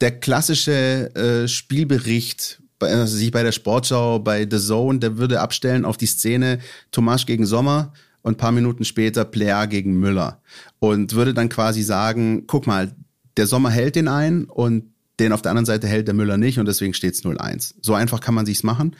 [0.00, 5.84] der klassische äh, Spielbericht, also sich bei der Sportschau, bei The Zone, der würde abstellen
[5.84, 6.58] auf die Szene
[6.90, 10.42] Tomasch gegen Sommer und ein paar Minuten später Player gegen Müller
[10.78, 12.92] und würde dann quasi sagen, guck mal,
[13.36, 16.58] der Sommer hält den ein und den auf der anderen Seite hält der Müller nicht
[16.58, 17.74] und deswegen steht es 0-1.
[17.80, 18.96] So einfach kann man sich's machen.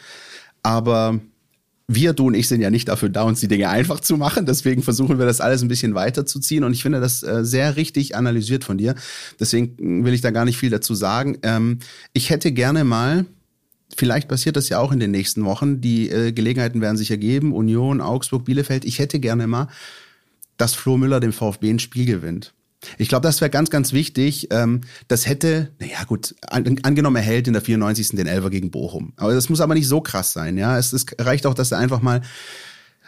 [0.62, 1.20] Aber
[1.88, 4.44] wir, du und ich sind ja nicht dafür da, uns die Dinge einfach zu machen.
[4.44, 6.64] Deswegen versuchen wir das alles ein bisschen weiterzuziehen.
[6.64, 8.96] Und ich finde das äh, sehr richtig analysiert von dir.
[9.38, 11.38] Deswegen will ich da gar nicht viel dazu sagen.
[11.42, 11.78] Ähm,
[12.12, 13.24] ich hätte gerne mal,
[13.96, 17.52] vielleicht passiert das ja auch in den nächsten Wochen, die äh, Gelegenheiten werden sich ergeben,
[17.52, 18.84] Union, Augsburg, Bielefeld.
[18.84, 19.68] Ich hätte gerne mal,
[20.56, 22.52] dass Flo Müller dem VfB ein Spiel gewinnt.
[22.98, 24.48] Ich glaube, das wäre ganz, ganz wichtig.
[24.50, 28.10] Ähm, das hätte, naja gut, an, angenommen, er hält in der 94.
[28.10, 29.12] den Elfer gegen Bochum.
[29.16, 30.58] Aber das muss aber nicht so krass sein.
[30.58, 32.22] Ja, es, es reicht auch, dass er einfach mal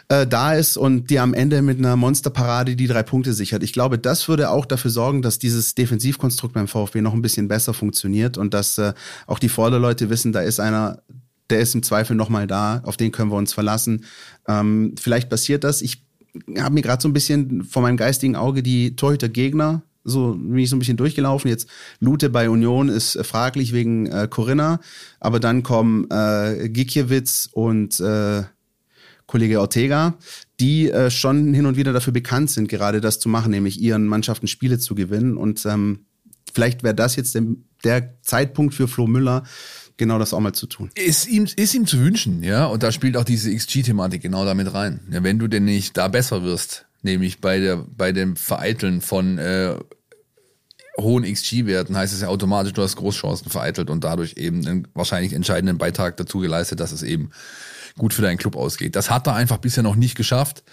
[0.09, 3.63] äh, da ist und dir am Ende mit einer Monsterparade die drei Punkte sichert.
[3.63, 7.47] Ich glaube, das würde auch dafür sorgen, dass dieses Defensivkonstrukt beim VfB noch ein bisschen
[7.47, 8.93] besser funktioniert und dass äh,
[9.27, 11.03] auch die Vorderleute wissen, da ist einer,
[11.49, 14.05] der ist im Zweifel nochmal da, auf den können wir uns verlassen.
[14.47, 15.81] Ähm, vielleicht passiert das.
[15.81, 16.08] Ich
[16.57, 20.69] habe mir gerade so ein bisschen vor meinem geistigen Auge die Torhüter-Gegner so bin ich
[20.69, 21.49] so ein bisschen durchgelaufen.
[21.49, 24.79] Jetzt Lute bei Union ist äh, fraglich wegen äh, Corinna,
[25.19, 28.43] aber dann kommen äh, Gikiewicz und äh,
[29.25, 30.17] Kollege Ortega,
[30.59, 34.07] die äh, schon hin und wieder dafür bekannt sind, gerade das zu machen, nämlich ihren
[34.07, 35.37] Mannschaften Spiele zu gewinnen.
[35.37, 36.05] Und ähm,
[36.51, 37.43] vielleicht wäre das jetzt der,
[37.83, 39.43] der Zeitpunkt für Flo Müller,
[39.99, 40.89] genau das auch mal zu tun.
[40.95, 42.65] Ist ihm, ist ihm zu wünschen, ja.
[42.65, 45.01] Und da spielt auch diese XG-Thematik genau damit rein.
[45.11, 49.37] Ja, wenn du denn nicht da besser wirst, nämlich bei der, bei dem Vereiteln von
[49.37, 49.75] äh,
[50.97, 55.33] hohen XG-Werten, heißt es ja automatisch, du hast Großchancen vereitelt und dadurch eben einen wahrscheinlich
[55.33, 57.29] entscheidenden Beitrag dazu geleistet, dass es eben
[57.97, 58.95] gut für deinen Club ausgeht.
[58.95, 60.63] Das hat er einfach bisher noch nicht geschafft.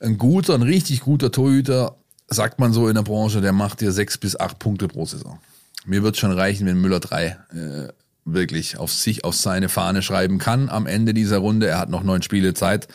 [0.00, 1.96] Ein guter, ein richtig guter Torhüter,
[2.28, 5.38] sagt man so in der Branche, der macht dir sechs bis acht Punkte pro Saison.
[5.84, 7.92] Mir wird schon reichen, wenn Müller drei äh,
[8.24, 11.66] wirklich auf sich, auf seine Fahne schreiben kann am Ende dieser Runde.
[11.66, 12.88] Er hat noch neun Spiele Zeit.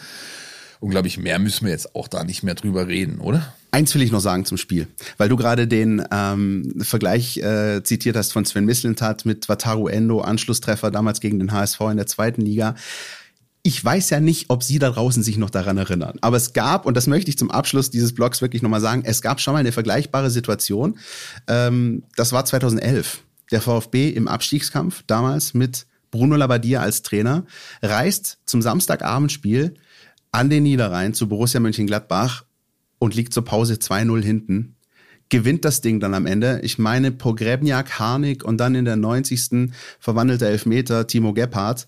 [0.80, 3.54] Und glaube ich, mehr müssen wir jetzt auch da nicht mehr drüber reden, oder?
[3.72, 4.88] Eins will ich noch sagen zum Spiel,
[5.18, 10.22] weil du gerade den ähm, Vergleich äh, zitiert hast von Sven Mislintat mit Wataru Endo,
[10.22, 12.76] Anschlusstreffer damals gegen den HSV in der zweiten Liga.
[13.62, 16.18] Ich weiß ja nicht, ob Sie da draußen sich noch daran erinnern.
[16.22, 19.22] Aber es gab, und das möchte ich zum Abschluss dieses Blogs wirklich nochmal sagen, es
[19.22, 20.98] gab schon mal eine vergleichbare Situation.
[21.48, 27.46] Ähm, das war 2011 der VfB im Abstiegskampf damals mit Bruno Labbadia als Trainer,
[27.82, 29.76] reist zum Samstagabendspiel
[30.32, 32.46] an den Niederrhein zu Borussia Mönchengladbach
[33.00, 34.76] und liegt zur Pause 2-0 hinten.
[35.30, 36.60] Gewinnt das Ding dann am Ende.
[36.64, 39.72] Ich meine, Pogrebniak, Harnik und dann in der 90.
[40.00, 41.88] verwandelte Elfmeter Timo Gebhardt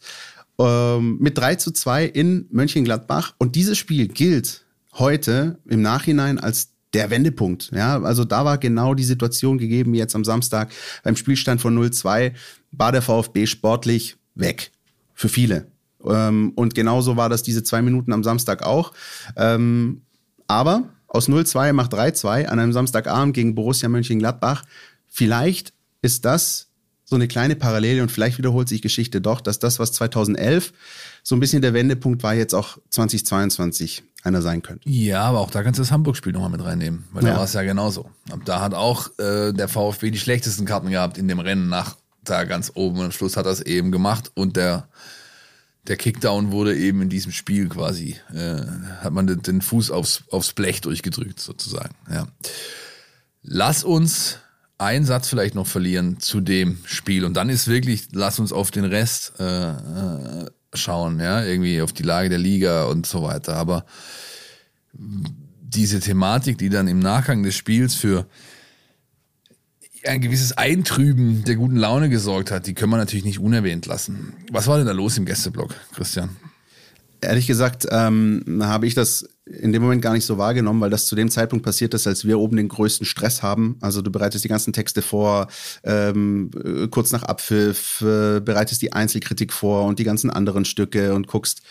[0.60, 3.34] ähm, mit 3 zu 2 in Mönchengladbach.
[3.40, 7.72] Und dieses Spiel gilt heute im Nachhinein als der Wendepunkt.
[7.74, 10.72] Ja, also da war genau die Situation gegeben, wie jetzt am Samstag
[11.04, 12.34] beim Spielstand von 0-2
[12.72, 14.72] war der VfB sportlich weg.
[15.14, 15.68] Für viele.
[16.06, 18.94] Ähm, und genauso war das diese zwei Minuten am Samstag auch.
[19.36, 20.02] Ähm,
[20.48, 24.64] aber aus 0-2 macht 3-2 an einem Samstagabend gegen Borussia Mönchengladbach.
[25.08, 26.71] Vielleicht ist das
[27.12, 30.72] so eine kleine Parallele und vielleicht wiederholt sich Geschichte doch, dass das, was 2011
[31.24, 34.90] so ein bisschen der Wendepunkt war, jetzt auch 2022 einer sein könnte.
[34.90, 37.32] Ja, aber auch da kannst du das Hamburg-Spiel nochmal mit reinnehmen, weil ja.
[37.32, 38.10] da war es ja genauso.
[38.46, 42.46] Da hat auch äh, der VfB die schlechtesten Karten gehabt in dem Rennen nach da
[42.46, 44.88] ganz oben und am Schluss hat er es eben gemacht und der
[45.88, 48.62] der Kickdown wurde eben in diesem Spiel quasi, äh,
[49.02, 51.96] hat man den, den Fuß aufs, aufs Blech durchgedrückt sozusagen.
[52.10, 52.28] Ja.
[53.42, 54.38] Lass uns
[54.82, 58.72] einen Satz vielleicht noch verlieren zu dem Spiel und dann ist wirklich, lass uns auf
[58.72, 63.56] den Rest äh, äh, schauen, ja, irgendwie auf die Lage der Liga und so weiter.
[63.56, 63.86] Aber
[64.94, 68.26] diese Thematik, die dann im Nachgang des Spiels für
[70.06, 74.34] ein gewisses Eintrüben der guten Laune gesorgt hat, die können wir natürlich nicht unerwähnt lassen.
[74.52, 76.36] Was war denn da los im Gästeblock, Christian?
[77.22, 81.06] Ehrlich gesagt ähm, habe ich das in dem Moment gar nicht so wahrgenommen, weil das
[81.06, 83.78] zu dem Zeitpunkt passiert ist, als wir oben den größten Stress haben.
[83.82, 85.48] Also du bereitest die ganzen Texte vor,
[85.84, 86.52] ähm,
[86.90, 91.62] kurz nach Abpfiff, äh, bereitest die Einzelkritik vor und die ganzen anderen Stücke und guckst,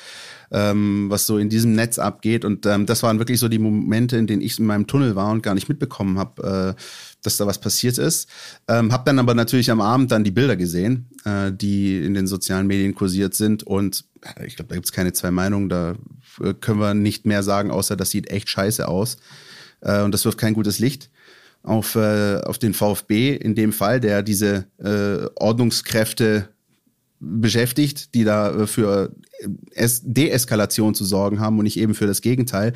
[0.51, 2.45] ähm, was so in diesem Netz abgeht.
[2.45, 5.31] Und ähm, das waren wirklich so die Momente, in denen ich in meinem Tunnel war
[5.31, 6.81] und gar nicht mitbekommen habe, äh,
[7.23, 8.29] dass da was passiert ist.
[8.69, 12.27] Ähm, hab dann aber natürlich am Abend dann die Bilder gesehen, äh, die in den
[12.27, 13.63] sozialen Medien kursiert sind.
[13.63, 14.05] Und
[14.45, 15.69] ich glaube, da gibt's keine zwei Meinungen.
[15.69, 15.95] Da
[16.43, 19.19] äh, können wir nicht mehr sagen, außer das sieht echt scheiße aus.
[19.81, 21.11] Äh, und das wirft kein gutes Licht
[21.63, 26.49] auf, äh, auf den VfB in dem Fall, der diese äh, Ordnungskräfte
[27.21, 29.15] beschäftigt, die da äh, für
[29.75, 32.73] es Deeskalation zu sorgen haben und nicht eben für das Gegenteil.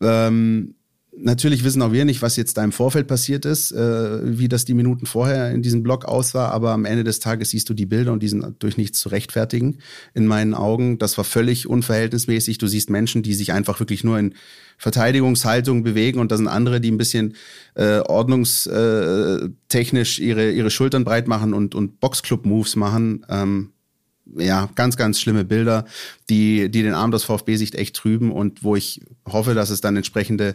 [0.00, 0.74] Ähm,
[1.16, 4.64] Natürlich wissen auch wir nicht, was jetzt da im Vorfeld passiert ist, äh, wie das
[4.64, 7.86] die Minuten vorher in diesem Blog aussah, aber am Ende des Tages siehst du die
[7.86, 9.78] Bilder und die sind durch nichts zu rechtfertigen
[10.12, 10.98] in meinen Augen.
[10.98, 12.58] Das war völlig unverhältnismäßig.
[12.58, 14.34] Du siehst Menschen, die sich einfach wirklich nur in
[14.76, 17.36] Verteidigungshaltung bewegen und da sind andere, die ein bisschen
[17.74, 23.24] äh, ordnungstechnisch ihre, ihre Schultern breit machen und, und Boxclub-Moves machen.
[23.28, 23.70] Ähm,
[24.36, 25.84] ja, ganz, ganz schlimme Bilder,
[26.28, 29.96] die, die den Arm des VfB-Sicht echt trüben und wo ich hoffe, dass es dann
[29.96, 30.54] entsprechende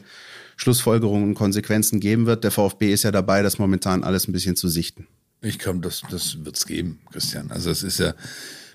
[0.60, 2.44] Schlussfolgerungen und Konsequenzen geben wird.
[2.44, 5.08] Der VfB ist ja dabei, das momentan alles ein bisschen zu sichten.
[5.42, 7.50] Ich glaube, das, das wird es geben, Christian.
[7.50, 8.14] Also es ist ja,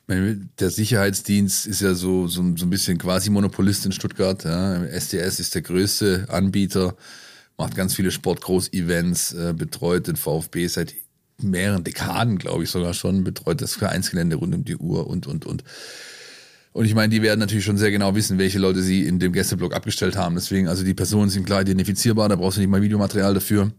[0.09, 4.45] der Sicherheitsdienst ist ja so, so, so ein bisschen quasi Monopolist in Stuttgart.
[4.45, 4.83] Ja.
[4.83, 6.97] SDS ist der größte Anbieter,
[7.59, 10.95] macht ganz viele Sportgroß-Events, äh, betreut den VfB seit
[11.43, 15.45] mehreren Dekaden, glaube ich sogar schon, betreut das Vereinsgelände rund um die Uhr und, und,
[15.45, 15.65] und.
[16.75, 19.33] Und ich meine, die werden natürlich schon sehr genau wissen, welche Leute sie in dem
[19.33, 20.35] Gästeblock abgestellt haben.
[20.35, 23.71] Deswegen, also die Personen sind klar identifizierbar, da brauchst du nicht mal Videomaterial dafür.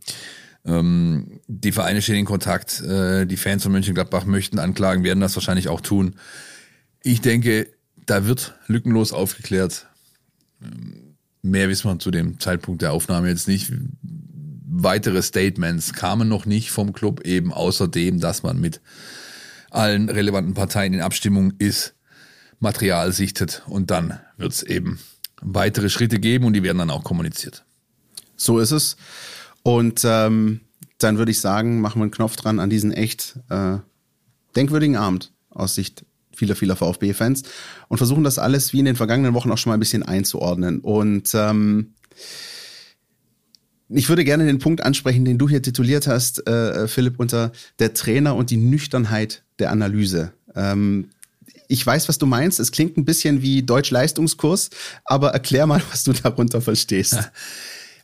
[0.63, 5.35] Ähm, die Vereine stehen in Kontakt, äh, die Fans von Mönchengladbach möchten anklagen, werden das
[5.35, 6.15] wahrscheinlich auch tun.
[7.03, 7.67] Ich denke,
[8.05, 9.87] da wird lückenlos aufgeklärt.
[10.63, 13.73] Ähm, mehr wissen wir zu dem Zeitpunkt der Aufnahme jetzt nicht.
[14.69, 18.79] Weitere Statements kamen noch nicht vom Club, eben außerdem, dass man mit
[19.69, 21.95] allen relevanten Parteien in Abstimmung ist
[22.59, 24.99] Material sichtet und dann wird es eben
[25.41, 27.65] weitere Schritte geben und die werden dann auch kommuniziert.
[28.35, 28.97] So ist es.
[29.63, 30.61] Und ähm,
[30.97, 33.77] dann würde ich sagen, machen wir einen Knopf dran an diesen echt äh,
[34.55, 37.43] denkwürdigen Abend aus Sicht vieler, vieler VfB-Fans
[37.87, 40.79] und versuchen das alles wie in den vergangenen Wochen auch schon mal ein bisschen einzuordnen.
[40.79, 41.93] Und ähm,
[43.89, 47.93] ich würde gerne den Punkt ansprechen, den du hier tituliert hast, äh, Philipp, unter der
[47.93, 50.33] Trainer und die Nüchternheit der Analyse.
[50.55, 51.09] Ähm,
[51.67, 52.59] ich weiß, was du meinst.
[52.59, 54.69] Es klingt ein bisschen wie Deutsch-Leistungskurs,
[55.03, 57.17] aber erklär mal, was du darunter verstehst.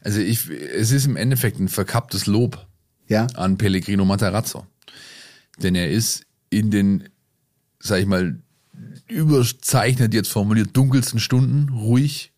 [0.03, 2.65] Also ich, es ist im Endeffekt ein verkapptes Lob
[3.07, 3.27] ja?
[3.35, 4.65] an Pellegrino Matarazzo.
[5.61, 7.09] Denn er ist in den,
[7.79, 8.41] sag ich mal,
[9.07, 12.33] überzeichnet jetzt formuliert, dunkelsten Stunden ruhig,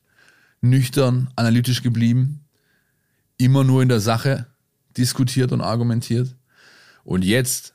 [0.61, 2.41] nüchtern, analytisch geblieben,
[3.37, 4.47] immer nur in der Sache
[4.97, 6.35] diskutiert und argumentiert.
[7.03, 7.72] Und jetzt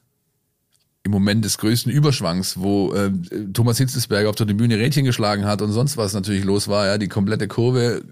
[1.04, 3.10] im Moment des größten Überschwangs, wo äh,
[3.52, 6.98] Thomas Hitzelsberger auf der Bühne Rädchen geschlagen hat und sonst was natürlich los war, ja,
[6.98, 8.02] die komplette Kurve,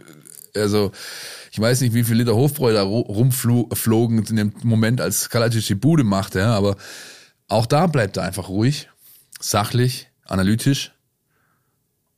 [0.54, 0.92] also
[1.50, 5.74] ich weiß nicht, wie viel Liter Hofbräu da rumflogen in dem Moment, als Kalacic die
[5.74, 6.76] Bude machte, ja, aber
[7.48, 8.88] auch da bleibt er einfach ruhig,
[9.40, 10.92] sachlich, analytisch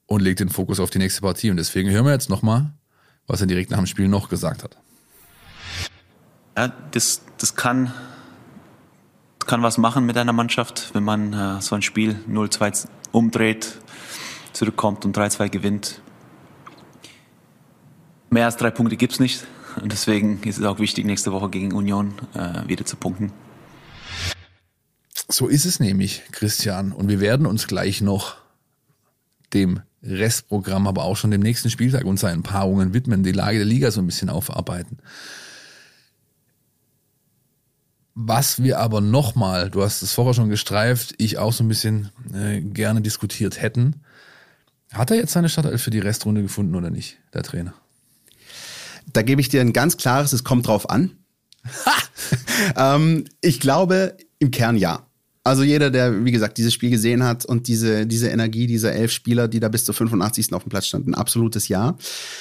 [0.07, 1.51] und legt den Fokus auf die nächste Partie.
[1.51, 2.73] Und deswegen hören wir jetzt nochmal,
[3.27, 4.77] was er direkt nach dem Spiel noch gesagt hat.
[6.57, 7.93] Ja, das, das kann
[9.49, 13.79] kann was machen mit einer Mannschaft, wenn man äh, so ein Spiel 0-2 umdreht,
[14.53, 16.01] zurückkommt und 3-2 gewinnt.
[18.31, 19.45] Mehr als drei Punkte gibt es nicht.
[19.81, 23.33] Und deswegen ist es auch wichtig, nächste Woche gegen Union äh, wieder zu punkten.
[25.29, 26.93] So ist es nämlich, Christian.
[26.93, 28.37] Und wir werden uns gleich noch
[29.55, 33.67] dem Restprogramm, aber auch schon dem nächsten Spieltag und seinen Paarungen widmen, die Lage der
[33.67, 34.99] Liga so ein bisschen aufarbeiten.
[38.21, 42.11] Was wir aber nochmal, du hast es vorher schon gestreift, ich auch so ein bisschen
[42.35, 44.03] äh, gerne diskutiert hätten.
[44.93, 47.75] Hat er jetzt seine Startelf für die Restrunde gefunden oder nicht, der Trainer?
[49.13, 51.13] Da gebe ich dir ein ganz klares, es kommt drauf an.
[52.77, 55.07] ähm, ich glaube, im Kern ja.
[55.49, 59.11] Also jeder, der, wie gesagt, dieses Spiel gesehen hat und diese, diese Energie dieser elf
[59.11, 60.53] Spieler, die da bis zur 85.
[60.53, 61.97] auf dem Platz standen, ein absolutes Ja.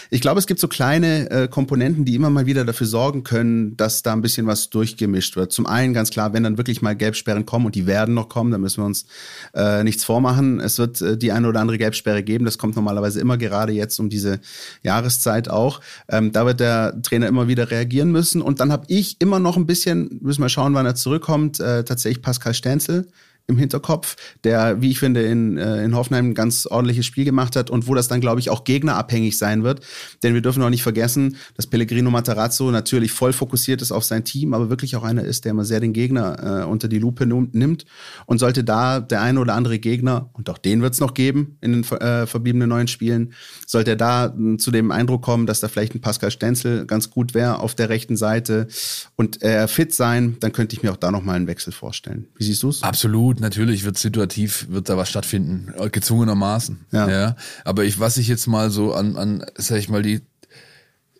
[0.10, 3.78] Ich glaube, es gibt so kleine äh, Komponenten, die immer mal wieder dafür sorgen können,
[3.78, 5.54] dass da ein bisschen was durchgemischt wird.
[5.54, 8.52] Zum einen ganz klar, wenn dann wirklich mal Gelbsperren kommen und die werden noch kommen,
[8.52, 9.06] dann müssen wir uns
[9.54, 10.60] äh, nichts vormachen.
[10.60, 12.44] Es wird äh, die eine oder andere Gelbsperre geben.
[12.44, 14.42] Das kommt normalerweise immer gerade jetzt um diese
[14.84, 15.80] Jahreszeit auch.
[16.10, 18.42] Ähm, da wird der Trainer immer wieder reagieren müssen.
[18.42, 21.86] Und dann habe ich immer noch ein bisschen, müssen wir schauen, wann er zurückkommt, äh,
[21.86, 23.08] tatsächlich Pascal Stenzel Ende
[23.48, 27.56] im Hinterkopf, der, wie ich finde, in, äh, in Hoffenheim ein ganz ordentliches Spiel gemacht
[27.56, 29.80] hat und wo das dann, glaube ich, auch gegnerabhängig sein wird.
[30.22, 34.26] Denn wir dürfen auch nicht vergessen, dass Pellegrino Matarazzo natürlich voll fokussiert ist auf sein
[34.26, 37.26] Team, aber wirklich auch einer ist, der immer sehr den Gegner äh, unter die Lupe
[37.26, 37.86] nimmt.
[38.26, 41.58] Und sollte da der eine oder andere Gegner, und auch den wird es noch geben
[41.62, 43.34] in den äh, verbliebenen neuen Spielen,
[43.66, 47.10] sollte er da äh, zu dem Eindruck kommen, dass da vielleicht ein Pascal Stenzel ganz
[47.10, 48.68] gut wäre auf der rechten Seite
[49.16, 52.28] und er fit sein, dann könnte ich mir auch da nochmal einen Wechsel vorstellen.
[52.36, 52.84] Wie siehst du es?
[52.84, 56.86] Absolut gut, natürlich wird situativ, wird da was stattfinden, gezwungenermaßen.
[56.92, 57.10] Ja.
[57.10, 57.36] ja.
[57.64, 60.22] Aber ich, was ich jetzt mal so an, an, sag ich mal, die,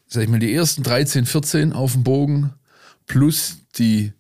[0.08, 2.54] sag ich mal, die ersten 13, 14 auf dem Bogen
[3.06, 4.14] plus die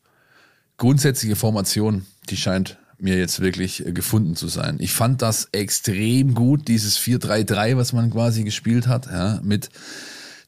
[0.78, 4.78] grundsätzliche Formation, die scheint mir jetzt wirklich gefunden zu sein.
[4.80, 9.70] Ich fand das extrem gut, dieses 4-3-3, was man quasi gespielt hat, ja, mit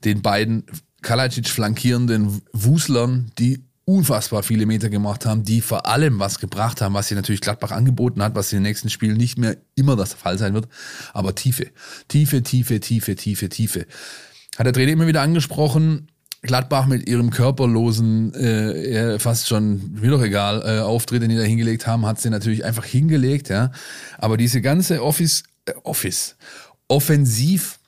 [0.03, 0.63] den beiden
[1.01, 6.93] Kalajic flankierenden Wuslern, die unfassbar viele Meter gemacht haben, die vor allem was gebracht haben,
[6.93, 10.13] was sie natürlich Gladbach angeboten hat, was in den nächsten Spielen nicht mehr immer das
[10.13, 10.67] Fall sein wird.
[11.11, 11.71] Aber Tiefe,
[12.07, 13.87] Tiefe, Tiefe, Tiefe, Tiefe, Tiefe.
[14.57, 16.11] Hat der Trainer immer wieder angesprochen.
[16.43, 21.41] Gladbach mit ihrem körperlosen, äh, fast schon, mir doch egal, äh, Auftritt, den die da
[21.41, 23.71] hingelegt haben, hat sie natürlich einfach hingelegt, ja.
[24.19, 26.37] Aber diese ganze Office, äh, Office,
[26.87, 27.78] offensiv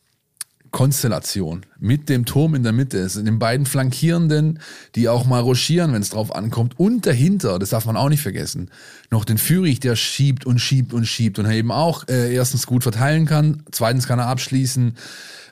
[0.71, 4.59] Konstellation mit dem Turm in der Mitte, es sind den beiden Flankierenden,
[4.95, 8.21] die auch mal rochieren, wenn es drauf ankommt, und dahinter, das darf man auch nicht
[8.21, 8.71] vergessen,
[9.09, 12.83] noch den Führig, der schiebt und schiebt und schiebt und eben auch äh, erstens gut
[12.83, 14.95] verteilen kann, zweitens kann er abschließen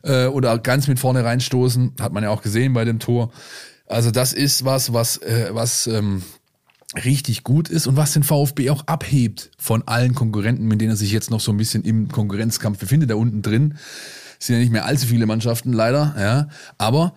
[0.04, 3.32] äh, oder ganz mit vorne reinstoßen, hat man ja auch gesehen bei dem Tor.
[3.88, 6.24] Also das ist was, was, äh, was ähm,
[7.04, 10.98] richtig gut ist und was den VfB auch abhebt von allen Konkurrenten, mit denen er
[10.98, 13.76] sich jetzt noch so ein bisschen im Konkurrenzkampf befindet, da unten drin
[14.40, 16.48] sind ja nicht mehr allzu viele Mannschaften, leider, ja.
[16.78, 17.14] Aber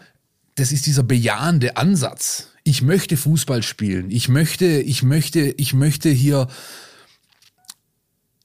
[0.57, 2.49] das ist dieser bejahende Ansatz.
[2.65, 4.11] Ich möchte Fußball spielen.
[4.11, 6.49] Ich möchte, ich möchte, ich möchte hier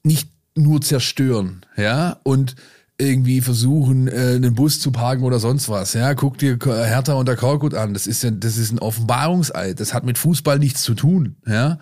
[0.04, 2.56] nicht nur zerstören, ja, und
[3.00, 5.94] irgendwie versuchen, äh, einen Bus zu parken oder sonst was.
[5.94, 7.94] Ja, guck dir Hertha und der Korkut an.
[7.94, 9.80] Das ist ja, das ist ein Offenbarungseid.
[9.80, 11.36] Das hat mit Fußball nichts zu tun.
[11.46, 11.78] Ja,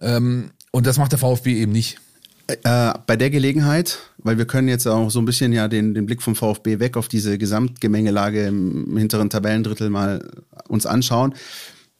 [0.00, 2.00] ähm, und das macht der VfB eben nicht.
[2.46, 6.04] Äh, bei der Gelegenheit, weil wir können jetzt auch so ein bisschen ja den, den
[6.04, 10.30] Blick vom VfB weg auf diese Gesamtgemengelage im hinteren Tabellendrittel mal
[10.68, 11.34] uns anschauen.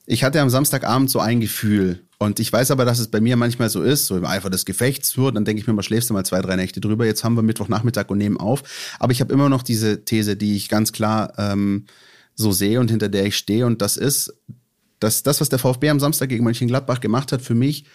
[0.05, 3.37] Ich hatte am Samstagabend so ein Gefühl und ich weiß aber, dass es bei mir
[3.37, 6.11] manchmal so ist, so im Eifer des Gefechts, so, dann denke ich mir mal, schläfst
[6.11, 7.07] du mal zwei, drei Nächte drüber.
[7.07, 8.63] Jetzt haben wir Mittwochnachmittag und nehmen auf.
[8.99, 11.87] Aber ich habe immer noch diese These, die ich ganz klar ähm,
[12.35, 14.35] so sehe und hinter der ich stehe und das ist,
[15.01, 17.87] dass das, was der VfB am Samstag gegen Mönchengladbach gemacht hat, für mich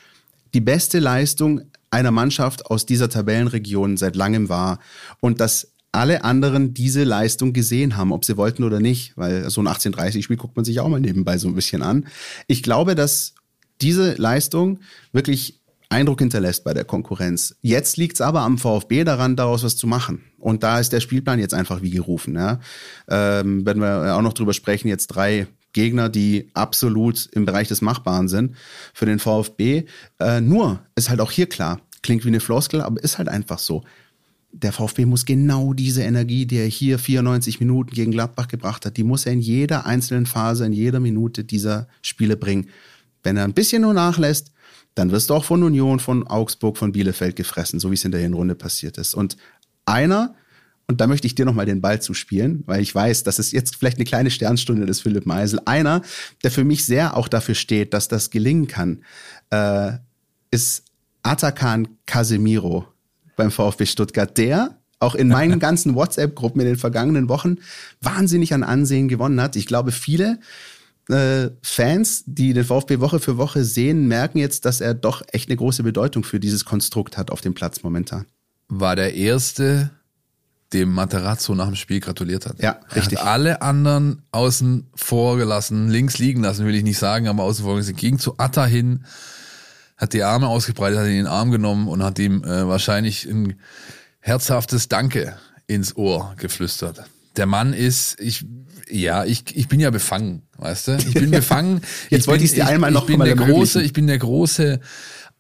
[0.56, 4.80] die beste Leistung einer Mannschaft aus dieser Tabellenregion seit langem war
[5.19, 9.62] und dass alle anderen diese Leistung gesehen haben, ob sie wollten oder nicht, weil so
[9.62, 12.06] ein 1830-Spiel guckt man sich auch mal nebenbei so ein bisschen an.
[12.47, 13.34] Ich glaube, dass
[13.82, 14.80] diese Leistung
[15.13, 17.56] wirklich Eindruck hinterlässt bei der Konkurrenz.
[17.62, 20.23] Jetzt liegt es aber am VfB daran, daraus was zu machen.
[20.38, 22.36] Und da ist der Spielplan jetzt einfach wie gerufen.
[22.36, 22.60] Ja?
[23.08, 25.47] Ähm, werden wir auch noch drüber sprechen, jetzt drei
[25.80, 28.56] Gegner, die absolut im Bereich des Machbaren sind
[28.94, 29.86] für den VfB.
[30.20, 33.60] Äh, nur ist halt auch hier klar, klingt wie eine Floskel, aber ist halt einfach
[33.60, 33.84] so.
[34.52, 38.98] Der VfB muss genau diese Energie, die er hier 94 Minuten gegen Gladbach gebracht hat,
[38.98, 42.70] die muss er in jeder einzelnen Phase, in jeder Minute dieser Spiele bringen.
[43.24, 44.52] Wenn er ein bisschen nur nachlässt,
[44.96, 48.12] dann wirst du auch von Union, von Augsburg, von Bielefeld gefressen, so wie es in
[48.12, 49.13] der Hinrunde passiert ist.
[49.13, 49.38] Und
[49.86, 50.36] einer,
[50.89, 53.75] und da möchte ich dir nochmal den Ball zuspielen, weil ich weiß, dass es jetzt
[53.75, 55.62] vielleicht eine kleine Sternstunde des Philipp Meisel.
[55.65, 56.02] Einer,
[56.43, 59.04] der für mich sehr auch dafür steht, dass das gelingen kann,
[59.52, 59.91] äh,
[60.49, 60.86] ist
[61.21, 62.88] Atakan Casemiro
[63.36, 67.58] beim VfB Stuttgart, der auch in meinen ganzen WhatsApp-Gruppen in den vergangenen Wochen
[68.02, 69.56] wahnsinnig an Ansehen gewonnen hat.
[69.58, 70.39] Ich glaube, viele
[71.08, 75.49] äh, Fans, die den VfB Woche für Woche sehen, merken jetzt, dass er doch echt
[75.49, 78.25] eine große Bedeutung für dieses Konstrukt hat auf dem Platz momentan.
[78.69, 79.91] War der erste
[80.74, 82.62] dem Materazzo nach dem Spiel gratuliert hat.
[82.62, 83.18] Ja, richtig.
[83.20, 87.44] Er hat alle anderen außen vor gelassen, links liegen lassen, will ich nicht sagen, aber
[87.44, 87.96] außen vor gelassen.
[87.96, 89.06] Ging zu Atta hin,
[89.98, 93.26] hat die Arme ausgebreitet, hat ihn in den Arm genommen und hat ihm äh, wahrscheinlich
[93.26, 93.60] ein
[94.20, 97.04] herzhaftes Danke ins Ohr geflüstert.
[97.36, 98.46] Der Mann ist, ich,
[98.90, 100.98] ja, ich, ich bin ja befangen, weißt du?
[100.98, 101.82] Ich bin befangen.
[102.10, 104.17] Jetzt ich wollte ich es dir einmal noch ich bin der große, Ich bin der
[104.17, 104.80] große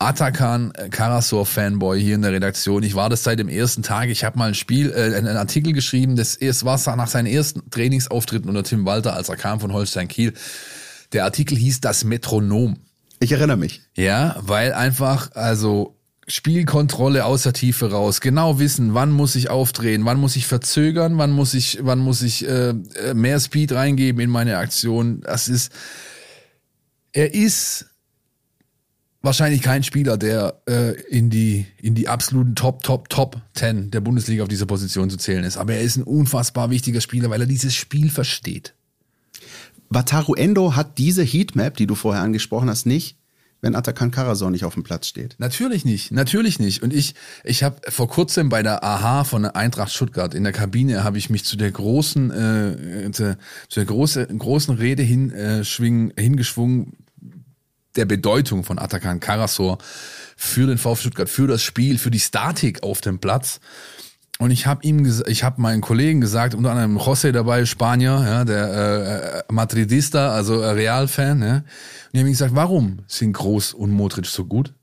[0.01, 2.83] Atakan Karasor Fanboy hier in der Redaktion.
[2.83, 4.07] Ich war das seit dem ersten Tag.
[4.07, 6.15] Ich habe mal ein Spiel, äh, einen Artikel geschrieben.
[6.15, 10.07] Das erst war nach seinen ersten Trainingsauftritten unter Tim Walter, als er kam von Holstein
[10.07, 10.33] Kiel.
[11.11, 12.77] Der Artikel hieß das Metronom.
[13.19, 13.81] Ich erinnere mich.
[13.97, 15.97] Ja, weil einfach, also
[16.29, 21.17] Spielkontrolle aus der Tiefe raus, genau wissen, wann muss ich aufdrehen, wann muss ich verzögern,
[21.17, 22.73] wann muss ich, wann muss ich äh,
[23.13, 25.21] mehr Speed reingeben in meine Aktion.
[25.21, 25.73] Das ist,
[27.11, 27.88] er ist
[29.21, 34.01] wahrscheinlich kein Spieler, der äh, in die in die absoluten Top Top Top 10 der
[34.01, 37.41] Bundesliga auf dieser Position zu zählen ist, aber er ist ein unfassbar wichtiger Spieler, weil
[37.41, 38.73] er dieses Spiel versteht.
[39.89, 43.17] Wataru Endo hat diese Heatmap, die du vorher angesprochen hast, nicht,
[43.61, 45.35] wenn Atakan Karasor nicht auf dem Platz steht.
[45.39, 46.83] Natürlich nicht, natürlich nicht.
[46.83, 50.53] Und ich, ich habe vor kurzem bei der AHA von der Eintracht Stuttgart in der
[50.53, 53.37] Kabine habe ich mich zu der großen, äh, zu,
[53.75, 56.93] der große, großen Rede hin, äh, schwingen, hingeschwungen
[57.99, 59.77] der Bedeutung von Atakan Karasor
[60.35, 63.59] für den VfB Stuttgart, für das Spiel, für die Statik auf dem Platz.
[64.39, 68.45] Und ich habe ihm, ich habe meinen Kollegen gesagt, unter anderem José dabei, Spanier, ja,
[68.45, 71.55] der äh, Madridista, also Real-Fan, ja.
[71.55, 71.63] Und
[72.13, 74.73] ich habe ihm gesagt, warum sind Groß und Modric so gut?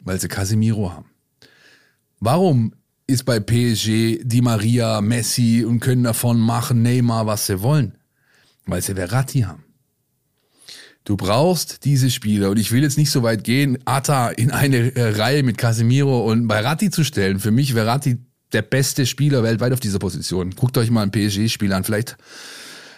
[0.00, 1.06] Weil sie Casemiro haben.
[2.20, 2.74] Warum
[3.06, 7.96] ist bei PSG Di Maria, Messi und können davon machen, Neymar, was sie wollen?
[8.66, 9.64] Weil sie Verratti haben.
[11.04, 14.94] Du brauchst diese Spieler und ich will jetzt nicht so weit gehen, Atta in eine
[14.94, 17.40] äh, Reihe mit Casemiro und Verratti zu stellen.
[17.40, 18.18] Für mich Verratti
[18.52, 20.52] der beste Spieler weltweit auf dieser Position.
[20.52, 21.82] Guckt euch mal ein PSG-Spiel an.
[21.82, 22.16] Vielleicht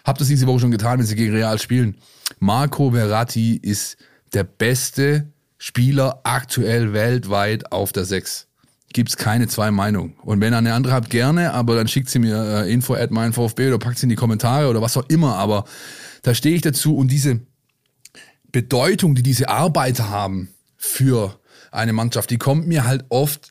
[0.04, 1.96] habt ihr es diese Woche schon getan, wenn sie gegen Real spielen.
[2.40, 3.96] Marco Verratti ist
[4.34, 8.48] der beste Spieler aktuell weltweit auf der 6.
[8.92, 10.14] Gibt's keine zwei Meinungen.
[10.22, 13.10] Und wenn ihr eine andere habt, gerne, aber dann schickt sie mir äh, info at
[13.10, 15.36] mein VfB oder packt sie in die Kommentare oder was auch immer.
[15.36, 15.64] Aber
[16.22, 17.40] da stehe ich dazu und diese
[18.54, 21.40] Bedeutung, die diese Arbeiter haben für
[21.72, 23.50] eine Mannschaft, die kommt mir halt oft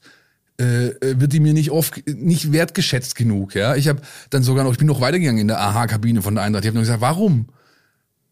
[0.62, 3.54] äh, äh, wird die mir nicht oft nicht wertgeschätzt genug.
[3.54, 6.44] Ja, ich habe dann sogar noch, ich bin noch weitergegangen in der AHA-Kabine von der
[6.46, 6.64] Eintracht.
[6.64, 7.48] Ich habe noch gesagt, warum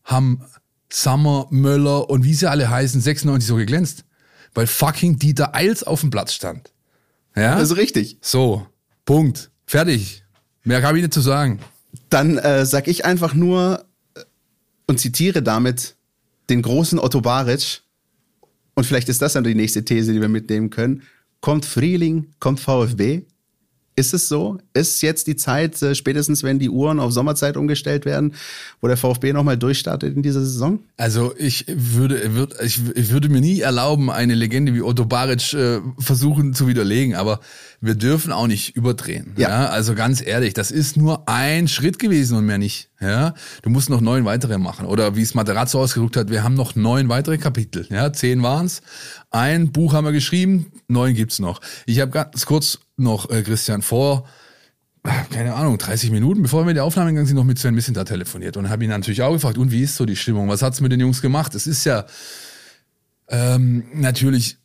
[0.06, 0.44] haben
[0.90, 4.06] Summer, Möller und wie sie alle heißen 96 so geglänzt?
[4.54, 6.72] Weil fucking Dieter Eils auf dem Platz stand.
[7.36, 8.18] Ja, das ist richtig.
[8.22, 8.66] So,
[9.04, 10.24] Punkt, fertig.
[10.64, 11.60] Mehr habe ich nicht zu sagen.
[12.10, 13.84] Dann äh, sag ich einfach nur
[14.16, 14.22] äh,
[14.88, 15.96] und zitiere damit
[16.52, 17.82] den großen Otto Baric.
[18.76, 21.04] Und vielleicht ist das dann die nächste These, die wir mitnehmen können.
[21.40, 23.24] Kommt Frühling, kommt VfB?
[23.96, 24.58] Ist es so?
[24.74, 28.34] Ist jetzt die Zeit, äh, spätestens wenn die Uhren auf Sommerzeit umgestellt werden,
[28.80, 30.80] wo der VfB nochmal durchstartet in dieser Saison?
[30.98, 35.54] Also ich würde, würd, ich, ich würde mir nie erlauben, eine Legende wie Otto Baric
[35.54, 37.42] äh, versuchen zu widerlegen, aber
[37.82, 39.34] wir dürfen auch nicht überdrehen.
[39.38, 39.50] Ja.
[39.50, 39.70] ja.
[39.70, 42.90] Also ganz ehrlich, das ist nur ein Schritt gewesen und mehr nicht.
[43.02, 43.34] Ja,
[43.64, 44.86] du musst noch neun weitere machen.
[44.86, 47.88] Oder wie es Materazzo ausgedrückt hat, wir haben noch neun weitere Kapitel.
[47.90, 48.84] Ja, zehn waren's.
[49.32, 51.62] Ein Buch haben wir geschrieben, neun gibt's noch.
[51.88, 54.26] Ich habe ganz kurz noch, äh, Christian, vor,
[55.32, 58.04] keine Ahnung, 30 Minuten, bevor wir die Aufnahme gegangen sind, noch mit Sven Bisschen da
[58.04, 60.48] telefoniert und habe ihn natürlich auch gefragt, und wie ist so die Stimmung?
[60.48, 61.56] Was hat's mit den Jungs gemacht?
[61.56, 62.06] Es ist ja
[63.30, 64.58] ähm, natürlich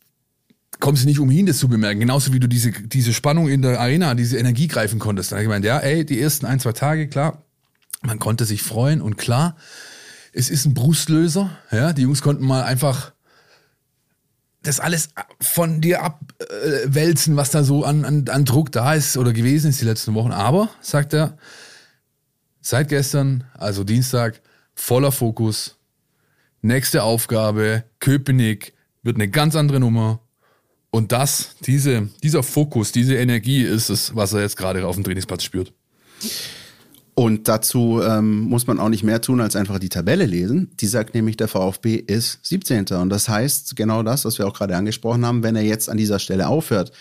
[0.79, 2.01] kommst du nicht umhin, das zu bemerken.
[2.01, 5.33] Genauso wie du diese, diese Spannung in der Arena, diese Energie greifen konntest.
[5.33, 7.45] Dann habe ich gemeint, ja, ey, die ersten ein, zwei Tage, klar,
[8.03, 9.57] man konnte sich freuen und klar,
[10.33, 11.51] es ist ein Brustlöser.
[11.71, 13.13] Ja, die Jungs konnten mal einfach
[14.67, 15.11] das alles
[15.41, 19.81] von dir abwälzen, was da so an, an, an Druck da ist oder gewesen ist
[19.81, 20.33] die letzten Wochen.
[20.33, 21.37] Aber, sagt er,
[22.61, 24.41] seit gestern, also Dienstag,
[24.75, 25.77] voller Fokus.
[26.63, 30.21] Nächste Aufgabe, Köpenick, wird eine ganz andere Nummer.
[30.91, 35.05] Und das, diese, dieser Fokus, diese Energie ist es, was er jetzt gerade auf dem
[35.05, 35.73] Trainingsplatz spürt.
[37.19, 40.71] Und dazu ähm, muss man auch nicht mehr tun, als einfach die Tabelle lesen.
[40.81, 42.89] Die sagt nämlich, der VfB ist 17.
[43.01, 45.97] Und das heißt genau das, was wir auch gerade angesprochen haben, wenn er jetzt an
[45.97, 46.93] dieser Stelle aufhört,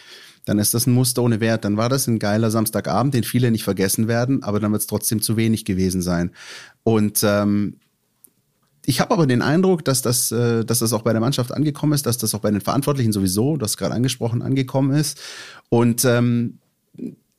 [0.45, 1.65] dann ist das ein Muster ohne Wert.
[1.65, 4.87] Dann war das ein geiler Samstagabend, den viele nicht vergessen werden, aber dann wird es
[4.87, 6.31] trotzdem zu wenig gewesen sein.
[6.83, 7.75] Und ähm,
[8.85, 11.91] ich habe aber den Eindruck, dass das, äh, dass das auch bei der Mannschaft angekommen
[11.91, 15.19] ist, dass das auch bei den Verantwortlichen sowieso, das gerade angesprochen, angekommen ist.
[15.67, 16.59] Und ähm,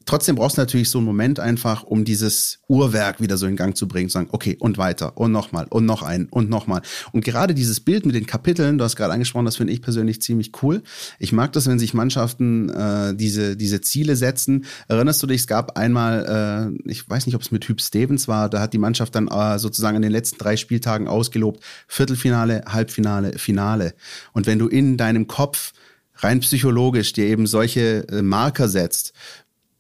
[0.07, 3.77] trotzdem brauchst du natürlich so einen Moment einfach, um dieses Uhrwerk wieder so in Gang
[3.77, 6.81] zu bringen, zu sagen, okay, und weiter, und nochmal, und noch ein, und nochmal.
[7.13, 10.23] Und gerade dieses Bild mit den Kapiteln, du hast gerade angesprochen, das finde ich persönlich
[10.23, 10.83] ziemlich cool.
[11.19, 14.65] Ich mag das, wenn sich Mannschaften äh, diese, diese Ziele setzen.
[14.89, 18.29] Erinnerst du dich, es gab einmal, äh, ich weiß nicht, ob es mit Typ Stevens
[18.29, 22.65] war, da hat die Mannschaft dann äh, sozusagen in den letzten drei Spieltagen ausgelobt, Viertelfinale,
[22.67, 23.95] Halbfinale, Finale.
[24.33, 25.73] Und wenn du in deinem Kopf
[26.19, 29.13] rein psychologisch dir eben solche äh, Marker setzt,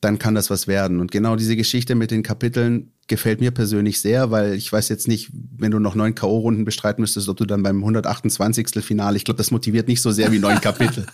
[0.06, 1.00] dann kann das was werden.
[1.00, 5.08] Und genau diese Geschichte mit den Kapiteln gefällt mir persönlich sehr, weil ich weiß jetzt
[5.08, 8.84] nicht, wenn du noch neun K.O.-Runden bestreiten müsstest, ob du dann beim 128.
[8.84, 11.06] Finale, ich glaube, das motiviert nicht so sehr wie neun Kapitel.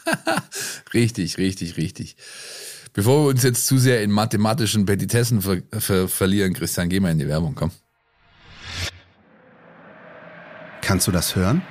[0.94, 2.16] richtig, richtig, richtig.
[2.92, 7.12] Bevor wir uns jetzt zu sehr in mathematischen Petitessen ver ver verlieren, Christian, geh mal
[7.12, 7.70] in die Werbung, komm.
[10.82, 11.62] Kannst du das hören?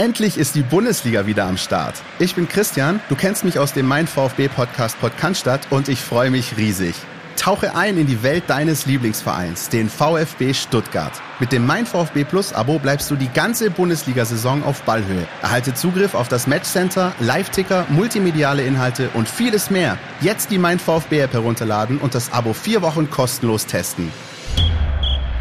[0.00, 1.94] Endlich ist die Bundesliga wieder am Start.
[2.18, 6.30] Ich bin Christian, du kennst mich aus dem Mein VfB Podcast Podcast und ich freue
[6.30, 6.94] mich riesig.
[7.36, 11.12] Tauche ein in die Welt deines Lieblingsvereins, den VfB Stuttgart.
[11.38, 15.28] Mit dem Mein VfB Plus Abo bleibst du die ganze Bundesliga-Saison auf Ballhöhe.
[15.42, 19.98] Erhalte Zugriff auf das Matchcenter, Live-Ticker, multimediale Inhalte und vieles mehr.
[20.22, 24.10] Jetzt die Mein VfB App herunterladen und das Abo vier Wochen kostenlos testen.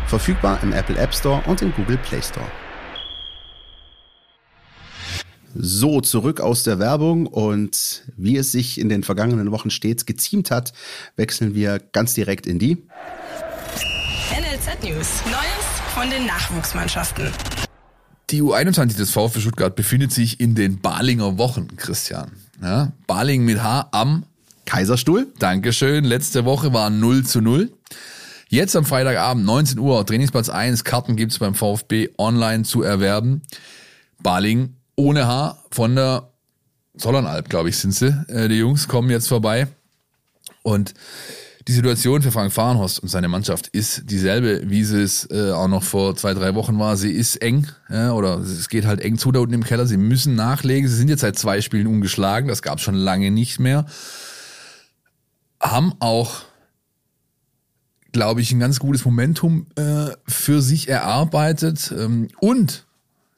[0.07, 2.51] Verfügbar im Apple App Store und im Google Play Store.
[5.55, 10.51] So, zurück aus der Werbung und wie es sich in den vergangenen Wochen stets geziemt
[10.51, 10.73] hat,
[11.15, 12.77] wechseln wir ganz direkt in die
[14.31, 15.23] NLZ News.
[15.25, 17.27] Neues von den Nachwuchsmannschaften.
[18.29, 22.31] Die U21 des VfB Stuttgart befindet sich in den Balinger Wochen, Christian.
[22.61, 24.25] Ja, Baling mit H am
[24.65, 25.33] Kaiserstuhl.
[25.39, 26.03] Dankeschön.
[26.03, 27.71] Letzte Woche war 0 zu 0.
[28.49, 30.83] Jetzt am Freitagabend, 19 Uhr, Trainingsplatz 1.
[30.83, 33.41] Karten gibt's beim VfB online zu erwerben.
[34.21, 36.29] Baling ohne Haar von der
[36.97, 38.07] Zollernalb, glaube ich, sind sie.
[38.27, 39.67] Äh, die Jungs kommen jetzt vorbei.
[40.61, 40.93] Und
[41.67, 45.69] die Situation für Frank Fahrenhorst und seine Mannschaft ist dieselbe, wie sie es äh, auch
[45.69, 46.97] noch vor zwei, drei Wochen war.
[46.97, 49.85] Sie ist eng, ja, oder es geht halt eng zu da unten im Keller.
[49.85, 50.89] Sie müssen nachlegen.
[50.89, 52.49] Sie sind jetzt seit zwei Spielen ungeschlagen.
[52.49, 53.85] Das gab es schon lange nicht mehr.
[55.61, 56.41] Haben auch,
[58.11, 61.93] glaube ich, ein ganz gutes Momentum äh, für sich erarbeitet.
[61.97, 62.85] Ähm, und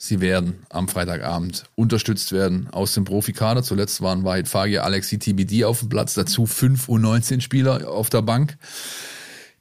[0.03, 3.61] Sie werden am Freitagabend unterstützt werden aus dem Profikader.
[3.61, 8.23] Zuletzt waren Wahid Fagi, Alexi TBD auf dem Platz, dazu 5 U19 Spieler auf der
[8.23, 8.57] Bank.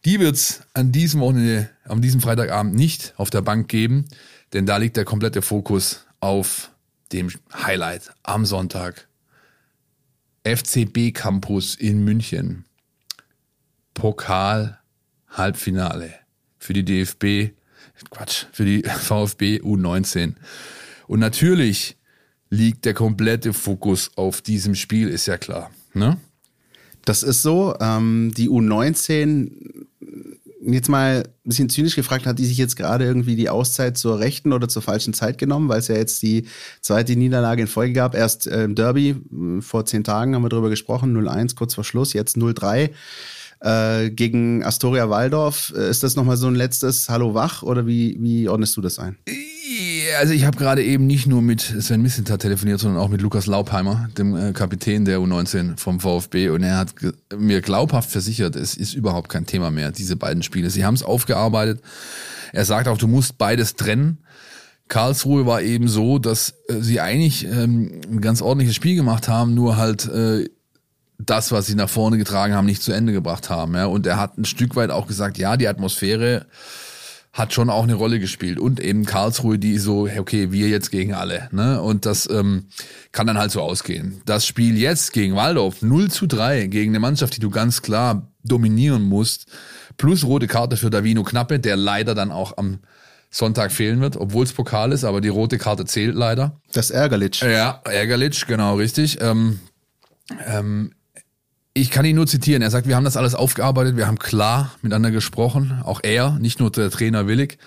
[0.07, 4.07] Die wird's an diesem Wochenende, an diesem Freitagabend nicht auf der Bank geben,
[4.55, 6.70] denn da liegt der komplette Fokus auf
[7.12, 9.09] dem Highlight am Sonntag.
[10.45, 12.64] FCB Campus in München.
[13.93, 14.78] Pokal
[15.28, 16.14] Halbfinale
[16.59, 17.59] für die DFB
[18.11, 20.34] Quatsch, für die VfB U19.
[21.06, 21.96] Und natürlich
[22.50, 25.70] liegt der komplette Fokus auf diesem Spiel, ist ja klar.
[25.94, 26.18] Ne?
[27.04, 27.74] Das ist so.
[27.80, 29.50] Ähm, die U19,
[30.62, 34.18] jetzt mal ein bisschen zynisch gefragt, hat die sich jetzt gerade irgendwie die Auszeit zur
[34.18, 36.46] rechten oder zur falschen Zeit genommen, weil es ja jetzt die
[36.80, 38.14] zweite Niederlage in Folge gab.
[38.14, 42.12] Erst äh, Derby, äh, vor zehn Tagen haben wir darüber gesprochen, 0-1 kurz vor Schluss,
[42.12, 42.90] jetzt 0-3.
[43.62, 48.16] Äh, gegen Astoria Waldorf, äh, ist das nochmal so ein letztes Hallo wach oder wie,
[48.18, 49.18] wie ordnest du das ein?
[50.18, 53.46] Also ich habe gerade eben nicht nur mit Sven Missinter telefoniert, sondern auch mit Lukas
[53.46, 56.94] Laupheimer, dem äh, Kapitän der U19 vom VfB und er hat
[57.36, 60.70] mir glaubhaft versichert, es ist überhaupt kein Thema mehr, diese beiden Spiele.
[60.70, 61.82] Sie haben es aufgearbeitet.
[62.52, 64.18] Er sagt auch, du musst beides trennen.
[64.88, 69.54] Karlsruhe war eben so, dass äh, sie eigentlich ähm, ein ganz ordentliches Spiel gemacht haben,
[69.54, 70.48] nur halt äh,
[71.26, 73.74] das, was sie nach vorne getragen haben, nicht zu Ende gebracht haben.
[73.74, 73.86] Ja.
[73.86, 76.46] Und er hat ein Stück weit auch gesagt, ja, die Atmosphäre
[77.32, 78.58] hat schon auch eine Rolle gespielt.
[78.58, 81.48] Und eben Karlsruhe, die so, okay, wir jetzt gegen alle.
[81.52, 81.80] Ne?
[81.80, 82.66] Und das ähm,
[83.12, 84.20] kann dann halt so ausgehen.
[84.26, 88.26] Das Spiel jetzt gegen Waldorf, 0 zu 3, gegen eine Mannschaft, die du ganz klar
[88.42, 89.46] dominieren musst,
[89.96, 92.80] plus rote Karte für Davino Knappe, der leider dann auch am
[93.30, 96.60] Sonntag fehlen wird, obwohl es Pokal ist, aber die rote Karte zählt leider.
[96.72, 97.40] Das Ärgerlich.
[97.40, 99.18] Ja, Ärgerlich, genau, richtig.
[99.20, 99.60] Ähm,
[100.46, 100.92] ähm,
[101.74, 102.62] ich kann ihn nur zitieren.
[102.62, 105.80] Er sagt, wir haben das alles aufgearbeitet, wir haben klar miteinander gesprochen.
[105.84, 107.58] Auch er, nicht nur der Trainer Willig,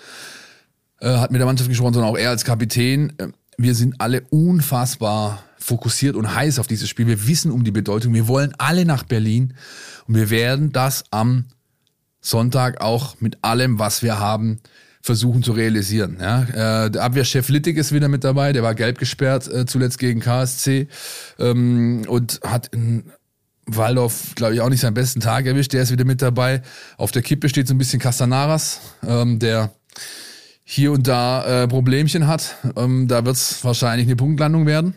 [1.00, 3.12] äh, hat mit der Mannschaft gesprochen, sondern auch er als Kapitän.
[3.18, 7.06] Äh, wir sind alle unfassbar fokussiert und heiß auf dieses Spiel.
[7.06, 8.12] Wir wissen um die Bedeutung.
[8.12, 9.54] Wir wollen alle nach Berlin
[10.06, 11.46] und wir werden das am
[12.20, 14.60] Sonntag auch mit allem, was wir haben,
[15.00, 16.16] versuchen zu realisieren.
[16.20, 19.98] Ja, äh, der Abwehrchef Littig ist wieder mit dabei, der war gelb gesperrt äh, zuletzt
[19.98, 20.88] gegen KSC
[21.38, 23.04] ähm, und hat in
[23.66, 25.72] Waldorf, glaube ich, auch nicht seinen besten Tag erwischt.
[25.72, 26.62] Der ist wieder mit dabei.
[26.96, 29.72] Auf der Kippe steht so ein bisschen Castanaras, ähm, der
[30.64, 32.56] hier und da äh, Problemchen hat.
[32.76, 34.94] Ähm, da wird es wahrscheinlich eine Punktlandung werden,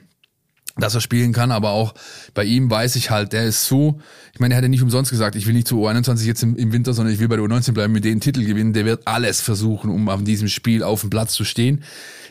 [0.77, 1.51] dass er spielen kann.
[1.51, 1.93] Aber auch
[2.33, 3.99] bei ihm weiß ich halt, der ist so,
[4.33, 6.55] ich meine, er hat ja nicht umsonst gesagt, ich will nicht zu U21 jetzt im,
[6.55, 8.73] im Winter, sondern ich will bei der U19 bleiben, mit den Titel gewinnen.
[8.73, 11.83] Der wird alles versuchen, um an diesem Spiel auf dem Platz zu stehen.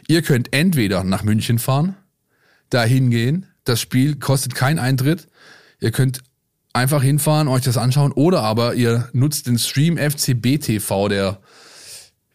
[0.09, 1.97] Ihr könnt entweder nach München fahren,
[2.71, 3.47] da hingehen.
[3.65, 5.29] Das Spiel kostet keinen Eintritt
[5.87, 6.19] Ihr könnt
[6.73, 11.39] einfach hinfahren, euch das anschauen oder aber ihr nutzt den Stream FCB TV, der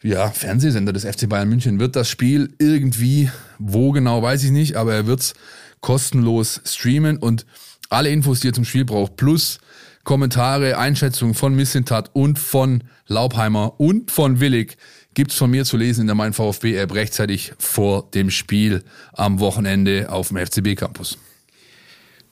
[0.02, 3.30] ja, Fernsehsender des FC Bayern München, wird das Spiel irgendwie,
[3.60, 5.34] wo genau weiß ich nicht, aber er wird's
[5.82, 7.46] kostenlos streamen und
[7.90, 9.60] Alle Infos, die ihr zum Spiel braucht, plus
[10.06, 14.78] Kommentare, Einschätzungen von Missentat und von Laubheimer und von Willig
[15.14, 19.42] gibt's von mir zu lesen in der Mein VfB App rechtzeitig vor dem Spiel am
[19.42, 21.18] Wochenende auf dem FCB Campus.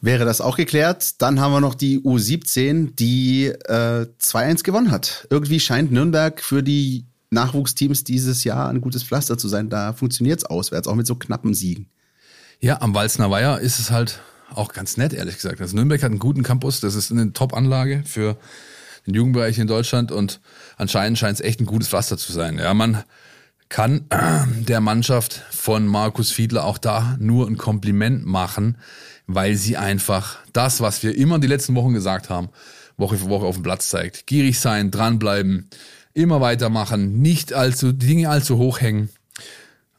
[0.01, 5.27] Wäre das auch geklärt, dann haben wir noch die U17, die äh, 2-1 gewonnen hat.
[5.29, 9.69] Irgendwie scheint Nürnberg für die Nachwuchsteams dieses Jahr ein gutes Pflaster zu sein.
[9.69, 11.87] Da funktioniert's auswärts, auch mit so knappen Siegen.
[12.61, 14.21] Ja, am Walzner Weiher ist es halt
[14.53, 15.61] auch ganz nett, ehrlich gesagt.
[15.61, 18.37] Also Nürnberg hat einen guten Campus, das ist eine Top-Anlage für
[19.05, 20.39] den Jugendbereich in Deutschland und
[20.77, 22.57] anscheinend scheint es echt ein gutes Pflaster zu sein.
[22.57, 23.03] Ja, man
[23.69, 24.05] kann
[24.67, 28.77] der Mannschaft von Markus Fiedler auch da nur ein Kompliment machen,
[29.31, 32.49] weil sie einfach das, was wir immer die letzten Wochen gesagt haben,
[32.97, 34.25] Woche für Woche auf dem Platz zeigt.
[34.25, 35.69] Gierig sein, dranbleiben,
[36.15, 39.09] immer weitermachen, nicht allzu, die Dinge allzu hoch hängen.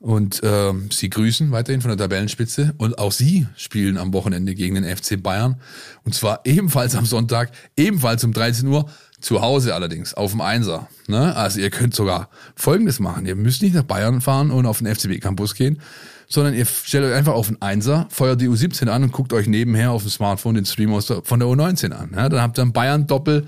[0.00, 2.74] Und äh, sie grüßen weiterhin von der Tabellenspitze.
[2.78, 5.60] Und auch sie spielen am Wochenende gegen den FC Bayern.
[6.04, 8.90] Und zwar ebenfalls am Sonntag, ebenfalls um 13 Uhr.
[9.20, 10.88] Zu Hause allerdings, auf dem Einser.
[11.06, 11.36] Ne?
[11.36, 13.26] Also ihr könnt sogar Folgendes machen.
[13.26, 15.80] Ihr müsst nicht nach Bayern fahren und auf den FCB-Campus gehen,
[16.32, 19.48] sondern ihr stellt euch einfach auf den Einser, feuert die U17 an und guckt euch
[19.48, 22.12] nebenher auf dem Smartphone den Stream aus der, von der U19 an.
[22.14, 22.28] Ja?
[22.28, 23.46] Dann habt ihr einen Bayern-Doppel.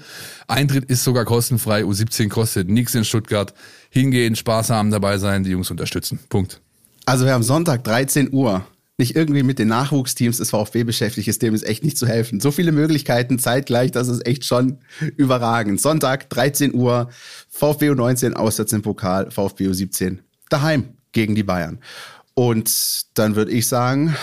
[0.48, 1.84] Eintritt ist sogar kostenfrei.
[1.84, 3.54] U17 kostet nichts in Stuttgart.
[3.88, 6.18] Hingehen, Spaß haben, dabei sein, die Jungs unterstützen.
[6.28, 6.60] Punkt.
[7.06, 8.66] Also wer am Sonntag 13 Uhr
[8.98, 12.40] nicht irgendwie mit den Nachwuchsteams des VfB beschäftigt ist, dem ist echt nicht zu helfen.
[12.40, 14.78] So viele Möglichkeiten zeitgleich, das ist echt schon
[15.16, 15.80] überragend.
[15.80, 17.08] Sonntag 13 Uhr,
[17.48, 20.18] VfB U19 auswärts im Pokal, VfB U17
[20.48, 21.78] daheim gegen die Bayern.
[22.34, 24.16] Und dann würde ich sagen,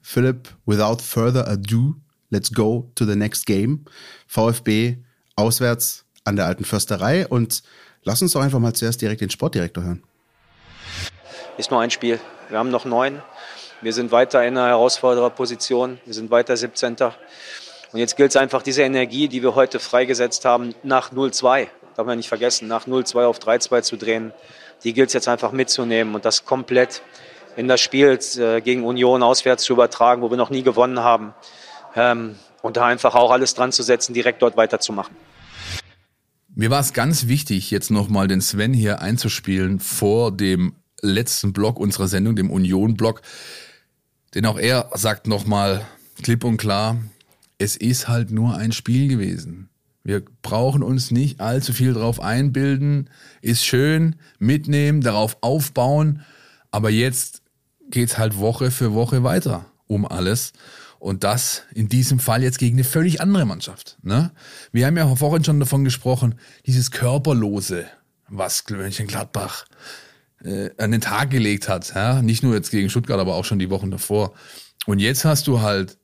[0.00, 1.94] Philipp, without further ado,
[2.30, 3.84] let's go to the next game.
[4.26, 4.96] VfB
[5.36, 7.62] auswärts an der alten Försterei und
[8.02, 10.02] lass uns doch einfach mal zuerst direkt den Sportdirektor hören.
[11.56, 12.18] Ist nur ein Spiel.
[12.48, 13.22] Wir haben noch neun.
[13.80, 15.98] Wir sind weiter in einer Herausfordererposition.
[16.04, 16.96] Wir sind weiter 17.
[17.92, 22.06] Und jetzt gilt es einfach, diese Energie, die wir heute freigesetzt haben, nach 0-2, darf
[22.06, 24.32] man nicht vergessen, nach 0-2 auf 3-2 zu drehen,
[24.84, 27.02] die gilt es jetzt einfach mitzunehmen und das komplett
[27.56, 31.34] in das Spiel äh, gegen Union auswärts zu übertragen, wo wir noch nie gewonnen haben.
[31.94, 35.16] Ähm, und da einfach auch alles dran zu setzen, direkt dort weiterzumachen.
[36.54, 41.80] Mir war es ganz wichtig, jetzt nochmal den Sven hier einzuspielen vor dem letzten Block
[41.80, 43.22] unserer Sendung, dem Union-Block.
[44.34, 45.84] Denn auch er sagt nochmal
[46.22, 46.98] klipp und klar,
[47.58, 49.68] es ist halt nur ein Spiel gewesen.
[50.04, 53.08] Wir brauchen uns nicht allzu viel drauf einbilden.
[53.40, 56.22] Ist schön, mitnehmen, darauf aufbauen.
[56.70, 57.41] Aber jetzt
[57.92, 60.52] geht's halt Woche für Woche weiter um alles.
[60.98, 63.98] Und das in diesem Fall jetzt gegen eine völlig andere Mannschaft.
[64.02, 64.30] Ne?
[64.70, 66.36] Wir haben ja vorhin schon davon gesprochen,
[66.66, 67.86] dieses Körperlose,
[68.28, 69.64] was Mönchengladbach
[70.44, 71.94] äh, an den Tag gelegt hat.
[71.94, 72.22] Ja?
[72.22, 74.32] Nicht nur jetzt gegen Stuttgart, aber auch schon die Wochen davor.
[74.86, 75.98] Und jetzt hast du halt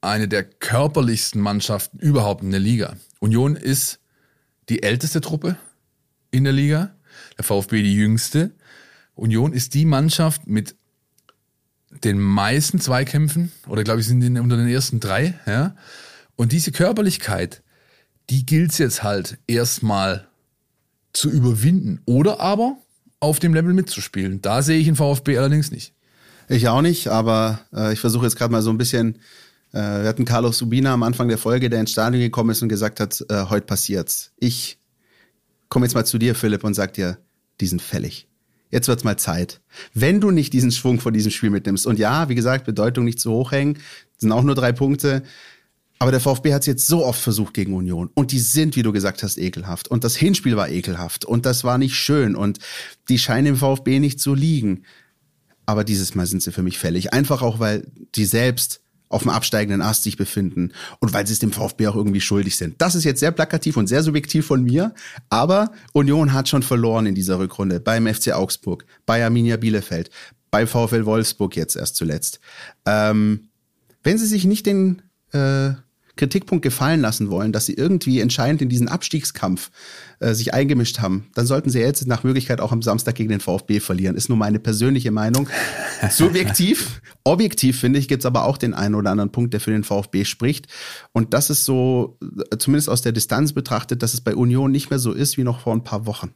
[0.00, 2.96] eine der körperlichsten Mannschaften überhaupt in der Liga.
[3.20, 4.00] Union ist
[4.68, 5.56] die älteste Truppe
[6.30, 6.94] in der Liga,
[7.36, 8.52] der VfB die jüngste.
[9.14, 10.76] Union ist die Mannschaft mit
[12.04, 15.74] den meisten Zweikämpfen, oder glaube ich, sind die unter den ersten drei, ja.
[16.36, 17.62] Und diese Körperlichkeit,
[18.30, 20.28] die gilt es jetzt halt erstmal
[21.12, 22.00] zu überwinden.
[22.04, 22.76] Oder aber
[23.20, 24.42] auf dem Level mitzuspielen.
[24.42, 25.94] Da sehe ich den VfB allerdings nicht.
[26.48, 29.16] Ich auch nicht, aber äh, ich versuche jetzt gerade mal so ein bisschen.
[29.72, 32.68] Äh, wir hatten Carlos Subina am Anfang der Folge, der ins Stadion gekommen ist und
[32.68, 34.32] gesagt hat, äh, heute passiert's.
[34.36, 34.78] Ich
[35.68, 37.18] komme jetzt mal zu dir, Philipp, und sag dir,
[37.60, 38.28] die sind fällig.
[38.70, 39.60] Jetzt wird's mal Zeit.
[39.94, 43.20] Wenn du nicht diesen Schwung von diesem Spiel mitnimmst, und ja, wie gesagt, Bedeutung nicht
[43.20, 43.78] zu hoch hängen,
[44.18, 45.22] sind auch nur drei Punkte,
[45.98, 48.10] aber der VfB hat es jetzt so oft versucht gegen Union.
[48.14, 49.88] Und die sind, wie du gesagt hast, ekelhaft.
[49.88, 51.24] Und das Hinspiel war ekelhaft.
[51.24, 52.36] Und das war nicht schön.
[52.36, 52.58] Und
[53.08, 54.82] die scheinen im VfB nicht zu liegen.
[55.64, 57.14] Aber dieses Mal sind sie für mich fällig.
[57.14, 61.38] Einfach auch, weil die selbst auf dem absteigenden Ast sich befinden und weil sie es
[61.38, 62.80] dem VfB auch irgendwie schuldig sind.
[62.80, 64.94] Das ist jetzt sehr plakativ und sehr subjektiv von mir,
[65.28, 70.10] aber Union hat schon verloren in dieser Rückrunde beim FC Augsburg, bei Arminia Bielefeld,
[70.50, 72.40] bei VfL Wolfsburg jetzt erst zuletzt.
[72.84, 73.48] Ähm,
[74.02, 75.02] wenn sie sich nicht den
[75.32, 75.70] äh,
[76.16, 79.70] Kritikpunkt gefallen lassen wollen, dass sie irgendwie entscheidend in diesen Abstiegskampf
[80.18, 83.40] äh, sich eingemischt haben, dann sollten sie jetzt nach Möglichkeit auch am Samstag gegen den
[83.40, 84.16] VfB verlieren.
[84.16, 85.48] Ist nur meine persönliche Meinung.
[86.10, 89.72] Subjektiv, objektiv finde ich, gibt es aber auch den einen oder anderen Punkt, der für
[89.72, 90.66] den VfB spricht.
[91.12, 92.18] Und das ist so,
[92.50, 95.44] äh, zumindest aus der Distanz betrachtet, dass es bei Union nicht mehr so ist wie
[95.44, 96.32] noch vor ein paar Wochen.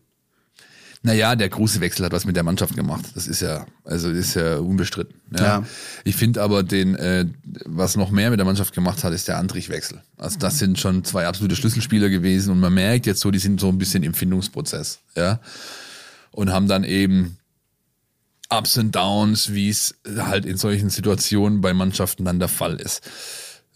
[1.03, 3.07] Naja, der große Wechsel hat was mit der Mannschaft gemacht.
[3.14, 5.18] Das ist ja, also ist ja unbestritten.
[5.34, 5.44] Ja.
[5.44, 5.66] ja.
[6.05, 7.24] Ich finde aber den, äh,
[7.64, 10.03] was noch mehr mit der Mannschaft gemacht hat, ist der Antrich-Wechsel.
[10.18, 13.61] Also das sind schon zwei absolute Schlüsselspieler gewesen und man merkt jetzt so, die sind
[13.61, 15.40] so ein bisschen im Findungsprozess, ja.
[16.32, 17.38] Und haben dann eben
[18.51, 23.01] Ups und Downs, wie es halt in solchen Situationen bei Mannschaften dann der Fall ist.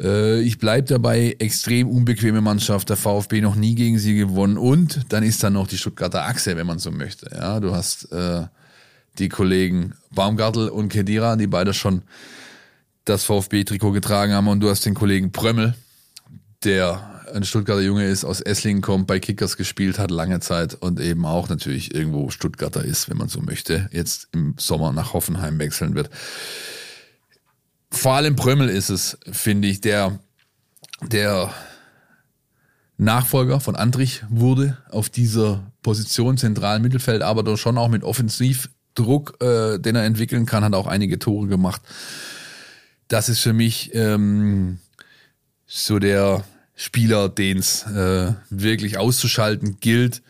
[0.01, 5.01] Äh, ich bleibe dabei, extrem unbequeme Mannschaft, der VfB noch nie gegen sie gewonnen und
[5.11, 7.31] dann ist da noch die Stuttgarter Achse, wenn man so möchte.
[7.33, 8.47] Ja, du hast äh,
[9.19, 12.03] die Kollegen Baumgartel und Kedira, die beide schon
[13.05, 15.75] das VfB-Trikot getragen haben und du hast den Kollegen Prömmel,
[16.65, 21.01] der ein Stuttgarter Junge ist, aus Esslingen kommt, bei Kickers gespielt hat lange Zeit und
[21.01, 25.59] eben auch natürlich irgendwo Stuttgarter ist, wenn man so möchte, jetzt im Sommer nach Hoffenheim
[25.59, 26.11] wechseln wird.
[27.95, 30.19] Vor allem Prömmel ist es, finde ich, der,
[31.01, 31.53] der
[32.97, 39.43] Nachfolger von Andrich wurde auf dieser Position zentralen Mittelfeld, aber doch schon auch mit Offensivdruck,
[39.43, 41.83] äh, den er entwickeln kann, hat auch einige Tore gemacht.
[43.09, 44.81] Das ist für mich ähm,
[45.67, 50.23] so der Spieler, den es äh, wirklich auszuschalten gilt,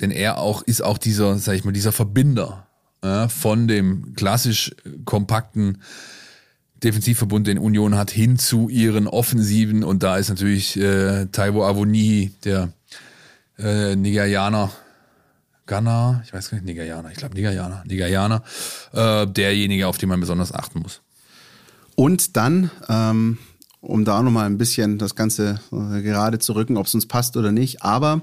[0.00, 2.66] denn er auch ist auch dieser, sag ich mal, dieser Verbinder
[3.02, 5.82] äh, von dem klassisch kompakten
[6.82, 12.32] Defensivverbund, den Union hat, hin zu ihren Offensiven und da ist natürlich äh, Taiwo Avoni,
[12.44, 12.72] der
[13.58, 14.70] äh, Nigerianer,
[15.66, 18.42] Ghana, ich weiß gar nicht, Nigerianer, ich glaube Nigerianer, Nigerianer,
[18.92, 21.00] äh, derjenige, auf den man besonders achten muss.
[21.94, 23.38] Und dann ähm,
[23.86, 27.36] um da nochmal ein bisschen das Ganze äh, gerade zu rücken, ob es uns passt
[27.36, 27.82] oder nicht.
[27.82, 28.22] Aber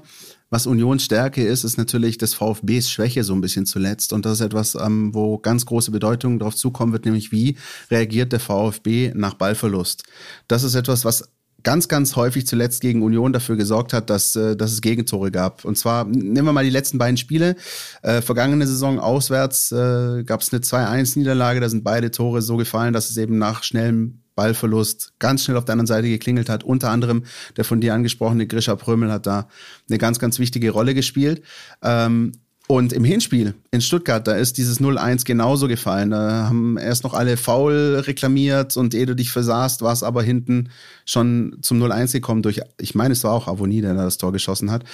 [0.54, 4.12] was Unions Stärke ist, ist natürlich des VfBs Schwäche so ein bisschen zuletzt.
[4.12, 7.56] Und das ist etwas, ähm, wo ganz große Bedeutung darauf zukommen wird, nämlich wie
[7.90, 10.04] reagiert der VfB nach Ballverlust.
[10.46, 11.28] Das ist etwas, was
[11.64, 15.64] ganz, ganz häufig zuletzt gegen Union dafür gesorgt hat, dass, äh, dass es Gegentore gab.
[15.64, 17.56] Und zwar, nehmen wir mal die letzten beiden Spiele.
[18.02, 22.92] Äh, vergangene Saison auswärts äh, gab es eine 2-1-Niederlage, da sind beide Tore so gefallen,
[22.92, 26.64] dass es eben nach schnellem Ballverlust ganz schnell auf der anderen Seite geklingelt hat.
[26.64, 27.24] Unter anderem
[27.56, 29.48] der von dir angesprochene Grisha Prömel hat da
[29.88, 31.42] eine ganz, ganz wichtige Rolle gespielt.
[31.82, 32.32] Ähm,
[32.66, 36.10] und im Hinspiel in Stuttgart, da ist dieses 0-1 genauso gefallen.
[36.10, 40.22] Da haben erst noch alle faul reklamiert und ehe du dich versahst, war es aber
[40.22, 40.70] hinten
[41.04, 44.32] schon zum 0-1 gekommen durch, ich meine, es war auch Avoni, der da das Tor
[44.32, 44.84] geschossen hat.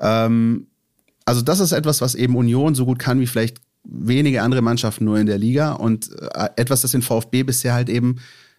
[0.00, 0.68] Ähm,
[1.26, 5.04] also das ist etwas, was eben Union so gut kann wie vielleicht wenige andere Mannschaften
[5.04, 8.16] nur in der Liga und äh, etwas, das den VfB bisher halt eben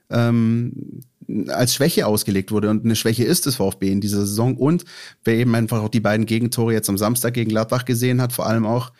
[0.09, 1.01] ähm,
[1.49, 2.69] als Schwäche ausgelegt wurde.
[2.69, 4.57] Und eine Schwäche ist es VfB in dieser Saison.
[4.57, 4.85] Und
[5.23, 8.47] wer eben einfach auch die beiden Gegentore jetzt am Samstag gegen Gladbach gesehen hat, vor
[8.47, 8.91] allem auch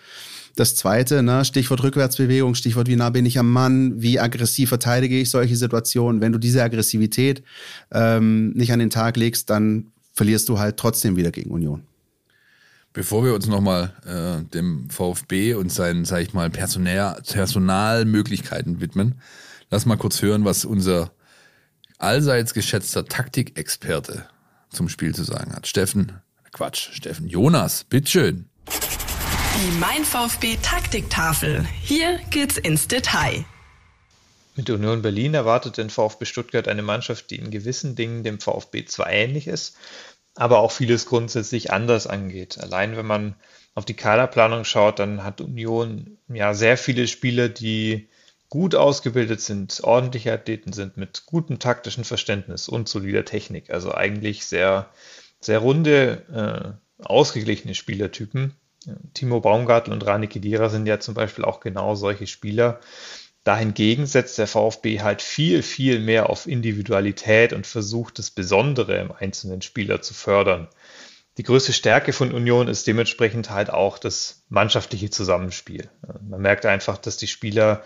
[0.56, 5.20] das zweite, ne, Stichwort Rückwärtsbewegung, Stichwort wie nah bin ich am Mann, wie aggressiv verteidige
[5.20, 6.22] ich solche Situationen.
[6.22, 7.44] Wenn du diese Aggressivität
[7.92, 11.84] ähm, nicht an den Tag legst, dann verlierst du halt trotzdem wieder gegen Union.
[12.92, 19.16] Bevor wir uns nochmal äh, dem VfB und seinen, sag ich mal, Personal, Personalmöglichkeiten widmen,
[19.72, 21.12] Lass mal kurz hören, was unser
[22.00, 24.28] allseits geschätzter Taktikexperte
[24.72, 25.68] zum Spiel zu sagen hat.
[25.68, 28.50] Steffen, Quatsch, Steffen, Jonas, bitteschön.
[28.68, 31.68] Die Mein VfB Taktiktafel.
[31.84, 33.46] Hier geht's ins Detail.
[34.56, 38.86] Mit Union Berlin erwartet den VfB Stuttgart eine Mannschaft, die in gewissen Dingen dem VfB
[38.86, 39.78] zwar ähnlich ist,
[40.34, 42.60] aber auch vieles grundsätzlich anders angeht.
[42.60, 43.36] Allein wenn man
[43.76, 48.10] auf die Kaderplanung schaut, dann hat Union ja sehr viele Spieler, die
[48.50, 53.70] gut ausgebildet sind, ordentliche Athleten sind mit gutem taktischen Verständnis und solider Technik.
[53.70, 54.90] Also eigentlich sehr,
[55.40, 58.56] sehr runde, äh, ausgeglichene Spielertypen.
[59.14, 62.80] Timo Baumgartel und Rani Kedira sind ja zum Beispiel auch genau solche Spieler.
[63.44, 69.12] Dahingegen setzt der VfB halt viel, viel mehr auf Individualität und versucht, das Besondere im
[69.12, 70.68] einzelnen Spieler zu fördern.
[71.38, 75.90] Die größte Stärke von Union ist dementsprechend halt auch das mannschaftliche Zusammenspiel.
[76.28, 77.84] Man merkt einfach, dass die Spieler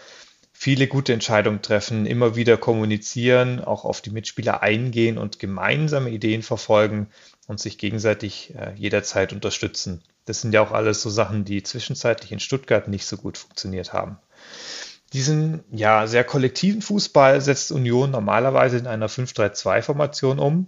[0.63, 6.41] viele gute Entscheidungen treffen, immer wieder kommunizieren, auch auf die Mitspieler eingehen und gemeinsame Ideen
[6.41, 7.09] verfolgen
[7.47, 10.03] und sich gegenseitig äh, jederzeit unterstützen.
[10.23, 13.91] Das sind ja auch alles so Sachen, die zwischenzeitlich in Stuttgart nicht so gut funktioniert
[13.91, 14.19] haben.
[15.11, 20.67] Diesen ja sehr kollektiven Fußball setzt Union normalerweise in einer 5-3-2-Formation um.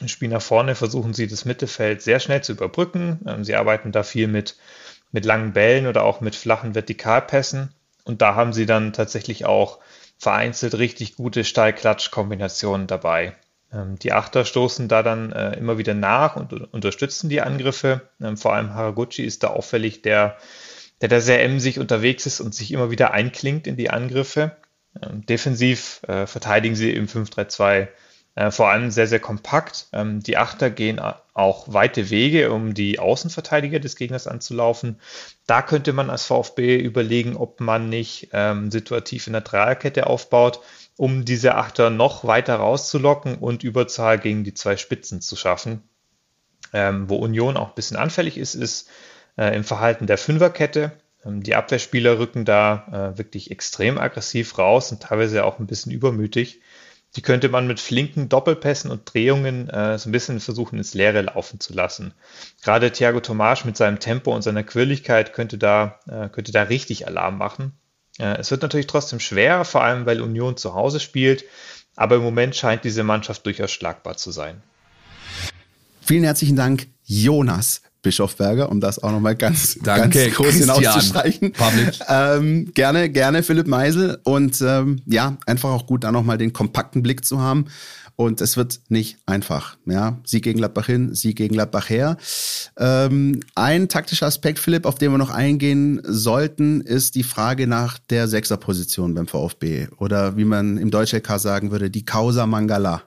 [0.00, 3.20] Im Spiel nach vorne versuchen sie das Mittelfeld sehr schnell zu überbrücken.
[3.26, 4.56] Ähm, sie arbeiten da viel mit,
[5.10, 9.78] mit langen Bällen oder auch mit flachen Vertikalpässen und da haben sie dann tatsächlich auch
[10.18, 13.36] vereinzelt richtig gute Steilklatsch-Kombinationen dabei.
[13.72, 18.02] Ähm, die Achter stoßen da dann äh, immer wieder nach und unterstützen die Angriffe.
[18.20, 20.36] Ähm, vor allem Haraguchi ist da auffällig, der,
[21.00, 24.56] der da sehr emsig unterwegs ist und sich immer wieder einklingt in die Angriffe.
[25.02, 27.88] Ähm, defensiv äh, verteidigen sie im 5-3-2
[28.34, 29.88] äh, vor allem sehr, sehr kompakt.
[29.92, 31.00] Ähm, die Achter gehen
[31.34, 35.00] auch weite Wege, um die Außenverteidiger des Gegners anzulaufen.
[35.46, 40.60] Da könnte man als VfB überlegen, ob man nicht ähm, situativ in der Dreierkette aufbaut,
[40.96, 45.82] um diese Achter noch weiter rauszulocken und Überzahl gegen die zwei Spitzen zu schaffen.
[46.72, 48.88] Ähm, wo Union auch ein bisschen anfällig ist, ist
[49.36, 50.92] äh, im Verhalten der Fünferkette.
[51.24, 55.92] Ähm, die Abwehrspieler rücken da äh, wirklich extrem aggressiv raus und teilweise auch ein bisschen
[55.92, 56.60] übermütig.
[57.16, 61.22] Die könnte man mit flinken Doppelpässen und Drehungen äh, so ein bisschen versuchen, ins Leere
[61.22, 62.14] laufen zu lassen.
[62.62, 67.06] Gerade Thiago Tomasch mit seinem Tempo und seiner Quirligkeit könnte da, äh, könnte da richtig
[67.06, 67.72] Alarm machen.
[68.18, 71.44] Äh, es wird natürlich trotzdem schwer, vor allem weil Union zu Hause spielt,
[71.96, 74.62] aber im Moment scheint diese Mannschaft durchaus schlagbar zu sein.
[76.00, 81.52] Vielen herzlichen Dank, Jonas Bischofberger, um das auch nochmal ganz, Danke, ganz groß hinauszustreichen.
[82.08, 87.02] Ähm, gerne, gerne Philipp Meisel und ähm, ja, einfach auch gut, da nochmal den kompakten
[87.02, 87.66] Blick zu haben.
[88.14, 89.78] Und es wird nicht einfach.
[89.86, 92.18] Ja, Sieg gegen Gladbach hin, Sieg gegen Gladbach her.
[92.76, 97.98] Ähm, ein taktischer Aspekt, Philipp, auf den wir noch eingehen sollten, ist die Frage nach
[97.98, 99.88] der Sechserposition beim VfB.
[99.96, 103.02] Oder wie man im Deutsch-LK sagen würde, die Causa Mangala.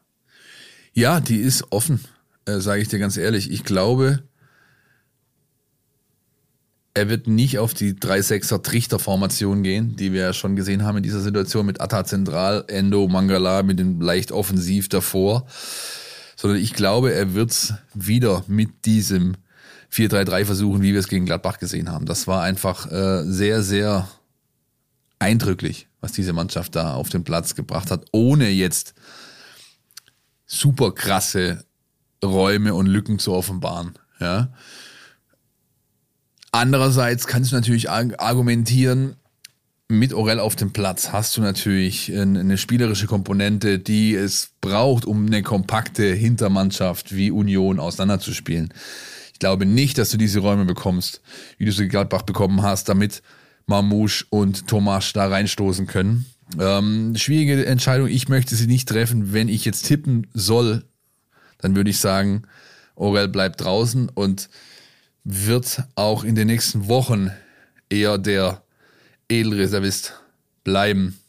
[0.94, 2.00] Ja, die ist offen,
[2.46, 3.52] äh, sage ich dir ganz ehrlich.
[3.52, 4.24] Ich glaube,
[6.96, 11.04] er wird nicht auf die 3-6er Trichterformation gehen, die wir ja schon gesehen haben in
[11.04, 15.46] dieser Situation mit Atta Zentral, Endo, Mangala mit dem leicht offensiv davor.
[16.38, 19.36] Sondern ich glaube, er wird wieder mit diesem
[19.92, 22.06] 4-3-3 versuchen, wie wir es gegen Gladbach gesehen haben.
[22.06, 24.08] Das war einfach äh, sehr, sehr
[25.20, 28.94] eindrücklich, was diese Mannschaft da auf den Platz gebracht hat, ohne jetzt
[30.46, 31.66] super krasse
[32.24, 33.98] Räume und Lücken zu offenbaren.
[34.22, 34.54] Ja.
[36.56, 39.18] Andererseits kannst du natürlich argumentieren,
[39.90, 45.26] mit Orel auf dem Platz hast du natürlich eine spielerische Komponente, die es braucht, um
[45.26, 48.74] eine kompakte Hintermannschaft wie Union auseinanderzuspielen.
[49.34, 51.22] Ich glaube nicht, dass du diese Räume bekommst,
[51.58, 53.22] wie du sie Gladbach bekommen hast, damit
[53.66, 56.26] Mamouche und Tomasch da reinstoßen können.
[56.58, 58.08] Ähm, schwierige Entscheidung.
[58.08, 59.34] Ich möchte sie nicht treffen.
[59.34, 60.86] Wenn ich jetzt tippen soll,
[61.58, 62.44] dann würde ich sagen,
[62.96, 64.48] Orel bleibt draußen und
[65.26, 67.32] wird auch in den nächsten Wochen
[67.90, 68.62] eher der
[69.28, 70.14] Edelreservist
[70.64, 71.20] bleiben,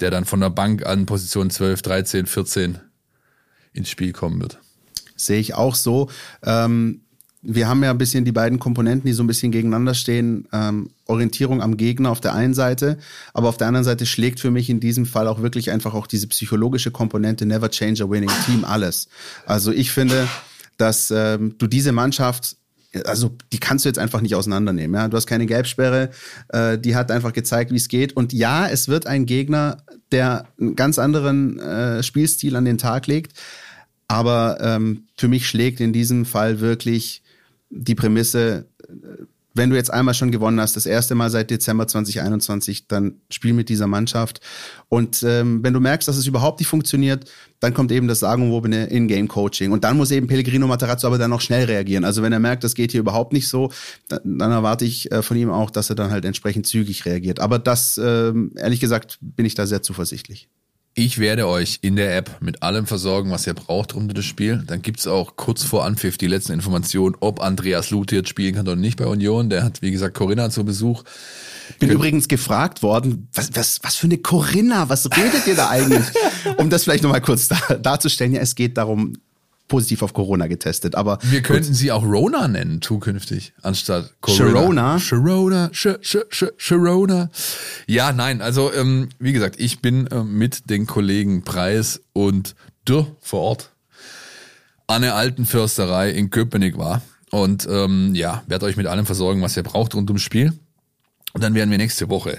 [0.00, 2.78] der dann von der Bank an Position 12, 13, 14
[3.72, 4.60] ins Spiel kommen wird.
[5.16, 6.08] Sehe ich auch so.
[6.44, 7.00] Ähm,
[7.42, 10.48] wir haben ja ein bisschen die beiden Komponenten, die so ein bisschen gegeneinander stehen.
[10.52, 12.98] Ähm, Orientierung am Gegner auf der einen Seite,
[13.34, 16.06] aber auf der anderen Seite schlägt für mich in diesem Fall auch wirklich einfach auch
[16.06, 19.08] diese psychologische Komponente Never Change a Winning Team alles.
[19.44, 20.26] Also ich finde,
[20.78, 22.56] dass ähm, du diese Mannschaft
[23.04, 24.94] also die kannst du jetzt einfach nicht auseinandernehmen.
[24.94, 25.08] Ja?
[25.08, 26.10] Du hast keine Gelbsperre,
[26.48, 28.16] äh, die hat einfach gezeigt, wie es geht.
[28.16, 29.78] Und ja, es wird ein Gegner,
[30.12, 33.32] der einen ganz anderen äh, Spielstil an den Tag legt.
[34.08, 37.22] Aber ähm, für mich schlägt in diesem Fall wirklich
[37.70, 39.24] die Prämisse, äh,
[39.54, 43.52] wenn du jetzt einmal schon gewonnen hast, das erste Mal seit Dezember 2021, dann spiel
[43.52, 44.40] mit dieser Mannschaft.
[44.88, 47.30] Und ähm, wenn du merkst, dass es überhaupt nicht funktioniert,
[47.60, 49.70] dann kommt eben das sagenwobene In-Game-Coaching.
[49.70, 52.04] Und dann muss eben Pellegrino Matarazzo aber dann noch schnell reagieren.
[52.04, 53.70] Also wenn er merkt, das geht hier überhaupt nicht so,
[54.08, 57.38] dann, dann erwarte ich äh, von ihm auch, dass er dann halt entsprechend zügig reagiert.
[57.38, 60.48] Aber das, ähm, ehrlich gesagt, bin ich da sehr zuversichtlich.
[60.96, 64.24] Ich werde euch in der App mit allem versorgen, was ihr braucht rund um das
[64.24, 64.62] Spiel.
[64.64, 68.68] Dann gibt's auch kurz vor Anpfiff die letzten Informationen, ob Andreas Luth jetzt spielen kann
[68.68, 69.50] oder nicht bei Union.
[69.50, 71.02] Der hat, wie gesagt, Corinna zu Besuch.
[71.80, 75.68] Bin Kön übrigens gefragt worden, was, was, was für eine Corinna, was redet ihr da
[75.68, 76.04] eigentlich?
[76.58, 78.32] um das vielleicht nochmal kurz da, darzustellen.
[78.32, 79.14] Ja, es geht darum,
[79.68, 80.94] positiv auf Corona getestet.
[80.94, 81.76] Aber wir könnten gut.
[81.76, 84.98] sie auch Rona nennen zukünftig anstatt Corona.
[84.98, 85.70] Sharona,
[86.58, 87.30] Sharona.
[87.86, 88.42] Ja, nein.
[88.42, 92.54] Also ähm, wie gesagt, ich bin äh, mit den Kollegen Preis und
[92.86, 93.70] Dürr vor Ort
[94.86, 97.00] an der alten Försterei in Köpenick war
[97.30, 100.52] und ähm, ja, werde euch mit allem versorgen, was ihr braucht rund ums Spiel.
[101.32, 102.38] Und dann werden wir nächste Woche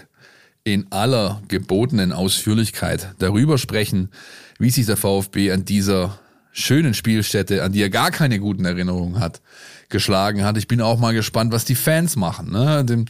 [0.63, 4.09] in aller gebotenen Ausführlichkeit darüber sprechen,
[4.57, 6.19] wie sich der VfB an dieser
[6.55, 9.41] schönen Spielstätte, an die er gar keine guten Erinnerungen hat,
[9.89, 10.57] geschlagen hat.
[10.57, 12.51] Ich bin auch mal gespannt, was die Fans machen.
[12.51, 13.05] Ne?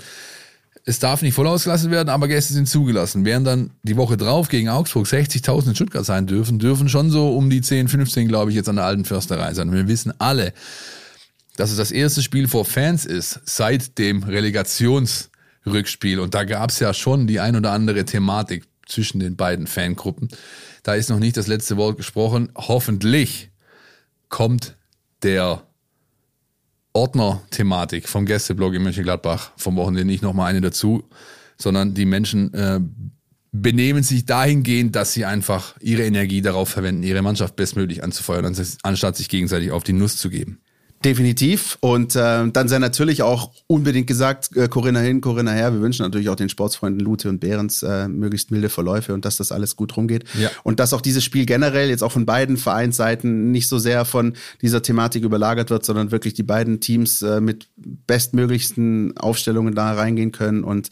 [0.87, 3.25] es darf nicht voll ausgelassen werden, aber Gäste sind zugelassen.
[3.25, 7.35] Während dann die Woche drauf gegen Augsburg 60.000 in Stuttgart sein dürfen, dürfen schon so
[7.35, 9.69] um die 10, 15, glaube ich, jetzt an der alten Försterei sein.
[9.69, 10.53] Und wir wissen alle,
[11.57, 16.19] dass es das erste Spiel vor Fans ist seit dem Relegationsrückspiel.
[16.19, 20.29] Und da gab es ja schon die ein oder andere Thematik zwischen den beiden Fangruppen.
[20.83, 22.51] Da ist noch nicht das letzte Wort gesprochen.
[22.55, 23.49] Hoffentlich
[24.29, 24.75] kommt
[25.23, 25.63] der
[26.93, 31.03] Ordner-Thematik vom Gästeblog in Mönchengladbach vom Wochenende nicht nochmal eine dazu,
[31.57, 32.79] sondern die Menschen äh,
[33.51, 39.15] benehmen sich dahingehend, dass sie einfach ihre Energie darauf verwenden, ihre Mannschaft bestmöglich anzufeuern, anstatt
[39.15, 40.59] sich gegenseitig auf die Nuss zu geben.
[41.03, 41.77] Definitiv.
[41.81, 45.71] Und äh, dann sei natürlich auch unbedingt gesagt, äh, Corinna hin, Corinna her.
[45.73, 49.37] Wir wünschen natürlich auch den Sportsfreunden Lute und Behrens äh, möglichst milde Verläufe und dass
[49.37, 50.23] das alles gut rumgeht.
[50.39, 50.49] Ja.
[50.63, 54.33] Und dass auch dieses Spiel generell jetzt auch von beiden Vereinsseiten nicht so sehr von
[54.61, 60.31] dieser Thematik überlagert wird, sondern wirklich die beiden Teams äh, mit bestmöglichsten Aufstellungen da reingehen
[60.31, 60.89] können und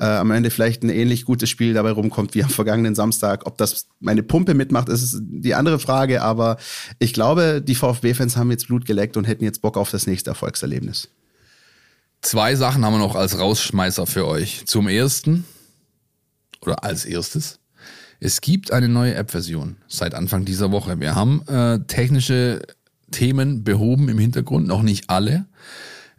[0.00, 3.46] äh, am Ende vielleicht ein ähnlich gutes Spiel dabei rumkommt wie am vergangenen Samstag.
[3.46, 6.56] Ob das meine Pumpe mitmacht, ist die andere Frage, aber
[6.98, 10.30] ich glaube, die VfB-Fans haben jetzt Blut geleckt und hätten jetzt Bock auf das nächste
[10.30, 11.08] Erfolgserlebnis.
[12.22, 14.66] Zwei Sachen haben wir noch als Rausschmeißer für euch.
[14.66, 15.44] Zum ersten,
[16.62, 17.58] oder als erstes,
[18.20, 21.00] es gibt eine neue App-Version seit Anfang dieser Woche.
[21.00, 22.60] Wir haben äh, technische
[23.10, 25.46] Themen behoben im Hintergrund, noch nicht alle.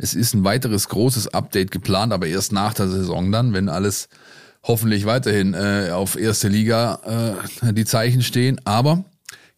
[0.02, 4.10] Es ist ein weiteres großes Update geplant, aber erst nach der Saison dann, wenn alles
[4.64, 8.60] hoffentlich weiterhin äh, auf erste Liga äh, die Zeichen stehen.
[8.66, 9.06] Aber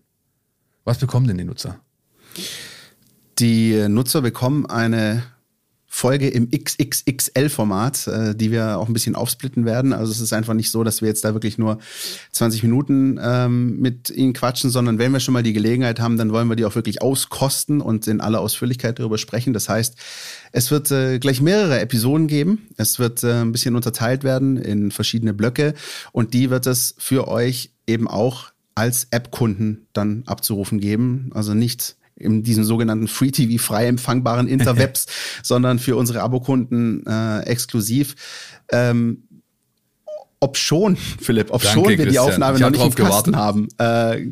[0.85, 1.81] was bekommen denn die Nutzer?
[3.39, 5.23] Die Nutzer bekommen eine
[5.95, 9.93] Folge im XXXL-Format, äh, die wir auch ein bisschen aufsplitten werden.
[9.93, 11.79] Also es ist einfach nicht so, dass wir jetzt da wirklich nur
[12.33, 16.33] 20 Minuten ähm, mit Ihnen quatschen, sondern wenn wir schon mal die Gelegenheit haben, dann
[16.33, 19.53] wollen wir die auch wirklich auskosten und in aller Ausführlichkeit darüber sprechen.
[19.53, 19.97] Das heißt,
[20.53, 22.69] es wird äh, gleich mehrere Episoden geben.
[22.79, 25.75] Es wird äh, ein bisschen unterteilt werden in verschiedene Blöcke
[26.11, 31.31] und die wird es für euch eben auch als App-Kunden dann abzurufen geben.
[31.35, 35.07] Also nicht in diesem sogenannten Free TV frei empfangbaren Interwebs,
[35.43, 38.15] sondern für unsere Abokunden äh, exklusiv.
[38.71, 39.25] Ähm,
[40.41, 42.13] ob schon, Philipp, ob Danke, schon wir Christian.
[42.13, 44.27] die Aufnahme noch nicht im Kasten haben, äh,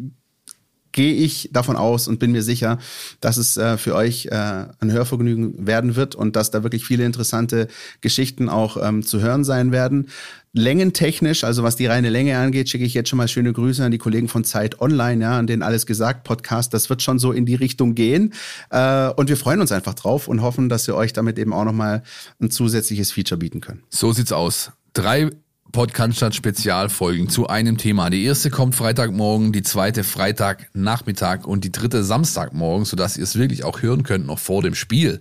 [0.92, 2.78] gehe ich davon aus und bin mir sicher,
[3.20, 7.04] dass es äh, für euch äh, ein Hörvergnügen werden wird und dass da wirklich viele
[7.04, 7.68] interessante
[8.00, 10.08] Geschichten auch ähm, zu hören sein werden.
[10.52, 13.92] Längentechnisch, also was die reine Länge angeht, schicke ich jetzt schon mal schöne Grüße an
[13.92, 16.74] die Kollegen von Zeit Online, ja, an den Alles gesagt Podcast.
[16.74, 18.34] Das wird schon so in die Richtung gehen.
[18.70, 21.64] Äh, und wir freuen uns einfach drauf und hoffen, dass wir euch damit eben auch
[21.64, 22.02] nochmal
[22.40, 23.84] ein zusätzliches Feature bieten können.
[23.90, 24.72] So sieht's aus.
[24.92, 25.30] Drei
[25.70, 28.10] Podcast Spezialfolgen zu einem Thema.
[28.10, 33.62] Die erste kommt Freitagmorgen, die zweite Freitagnachmittag und die dritte Samstagmorgen, sodass ihr es wirklich
[33.62, 35.20] auch hören könnt noch vor dem Spiel,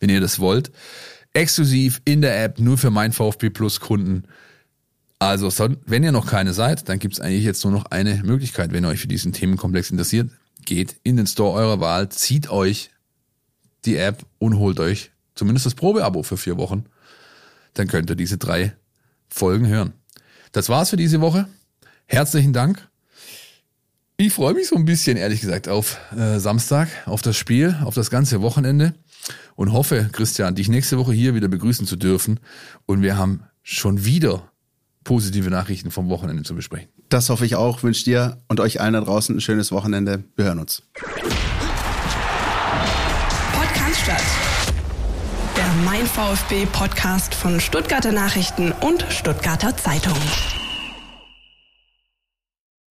[0.00, 0.70] wenn ihr das wollt.
[1.32, 4.24] Exklusiv in der App, nur für mein VfB Plus Kunden.
[5.18, 5.50] Also,
[5.86, 8.84] wenn ihr noch keine seid, dann gibt es eigentlich jetzt nur noch eine Möglichkeit, wenn
[8.84, 10.30] ihr euch für diesen Themenkomplex interessiert.
[10.64, 12.90] Geht in den Store eurer Wahl, zieht euch
[13.84, 16.84] die App und holt euch zumindest das Probeabo für vier Wochen.
[17.74, 18.74] Dann könnt ihr diese drei
[19.28, 19.92] Folgen hören.
[20.52, 21.48] Das war's für diese Woche.
[22.06, 22.88] Herzlichen Dank.
[24.18, 27.94] Ich freue mich so ein bisschen, ehrlich gesagt, auf äh, Samstag, auf das Spiel, auf
[27.94, 28.94] das ganze Wochenende
[29.56, 32.40] und hoffe, Christian, dich nächste Woche hier wieder begrüßen zu dürfen.
[32.86, 34.50] Und wir haben schon wieder
[35.06, 36.88] positive Nachrichten vom Wochenende zu besprechen.
[37.08, 37.82] Das hoffe ich auch.
[37.82, 40.24] Wünsche dir und euch allen da draußen ein schönes Wochenende.
[40.34, 40.82] Wir hören uns.
[43.52, 44.22] Podcast statt.
[45.56, 50.18] Der Mein VfB Podcast von Stuttgarter Nachrichten und Stuttgarter Zeitung.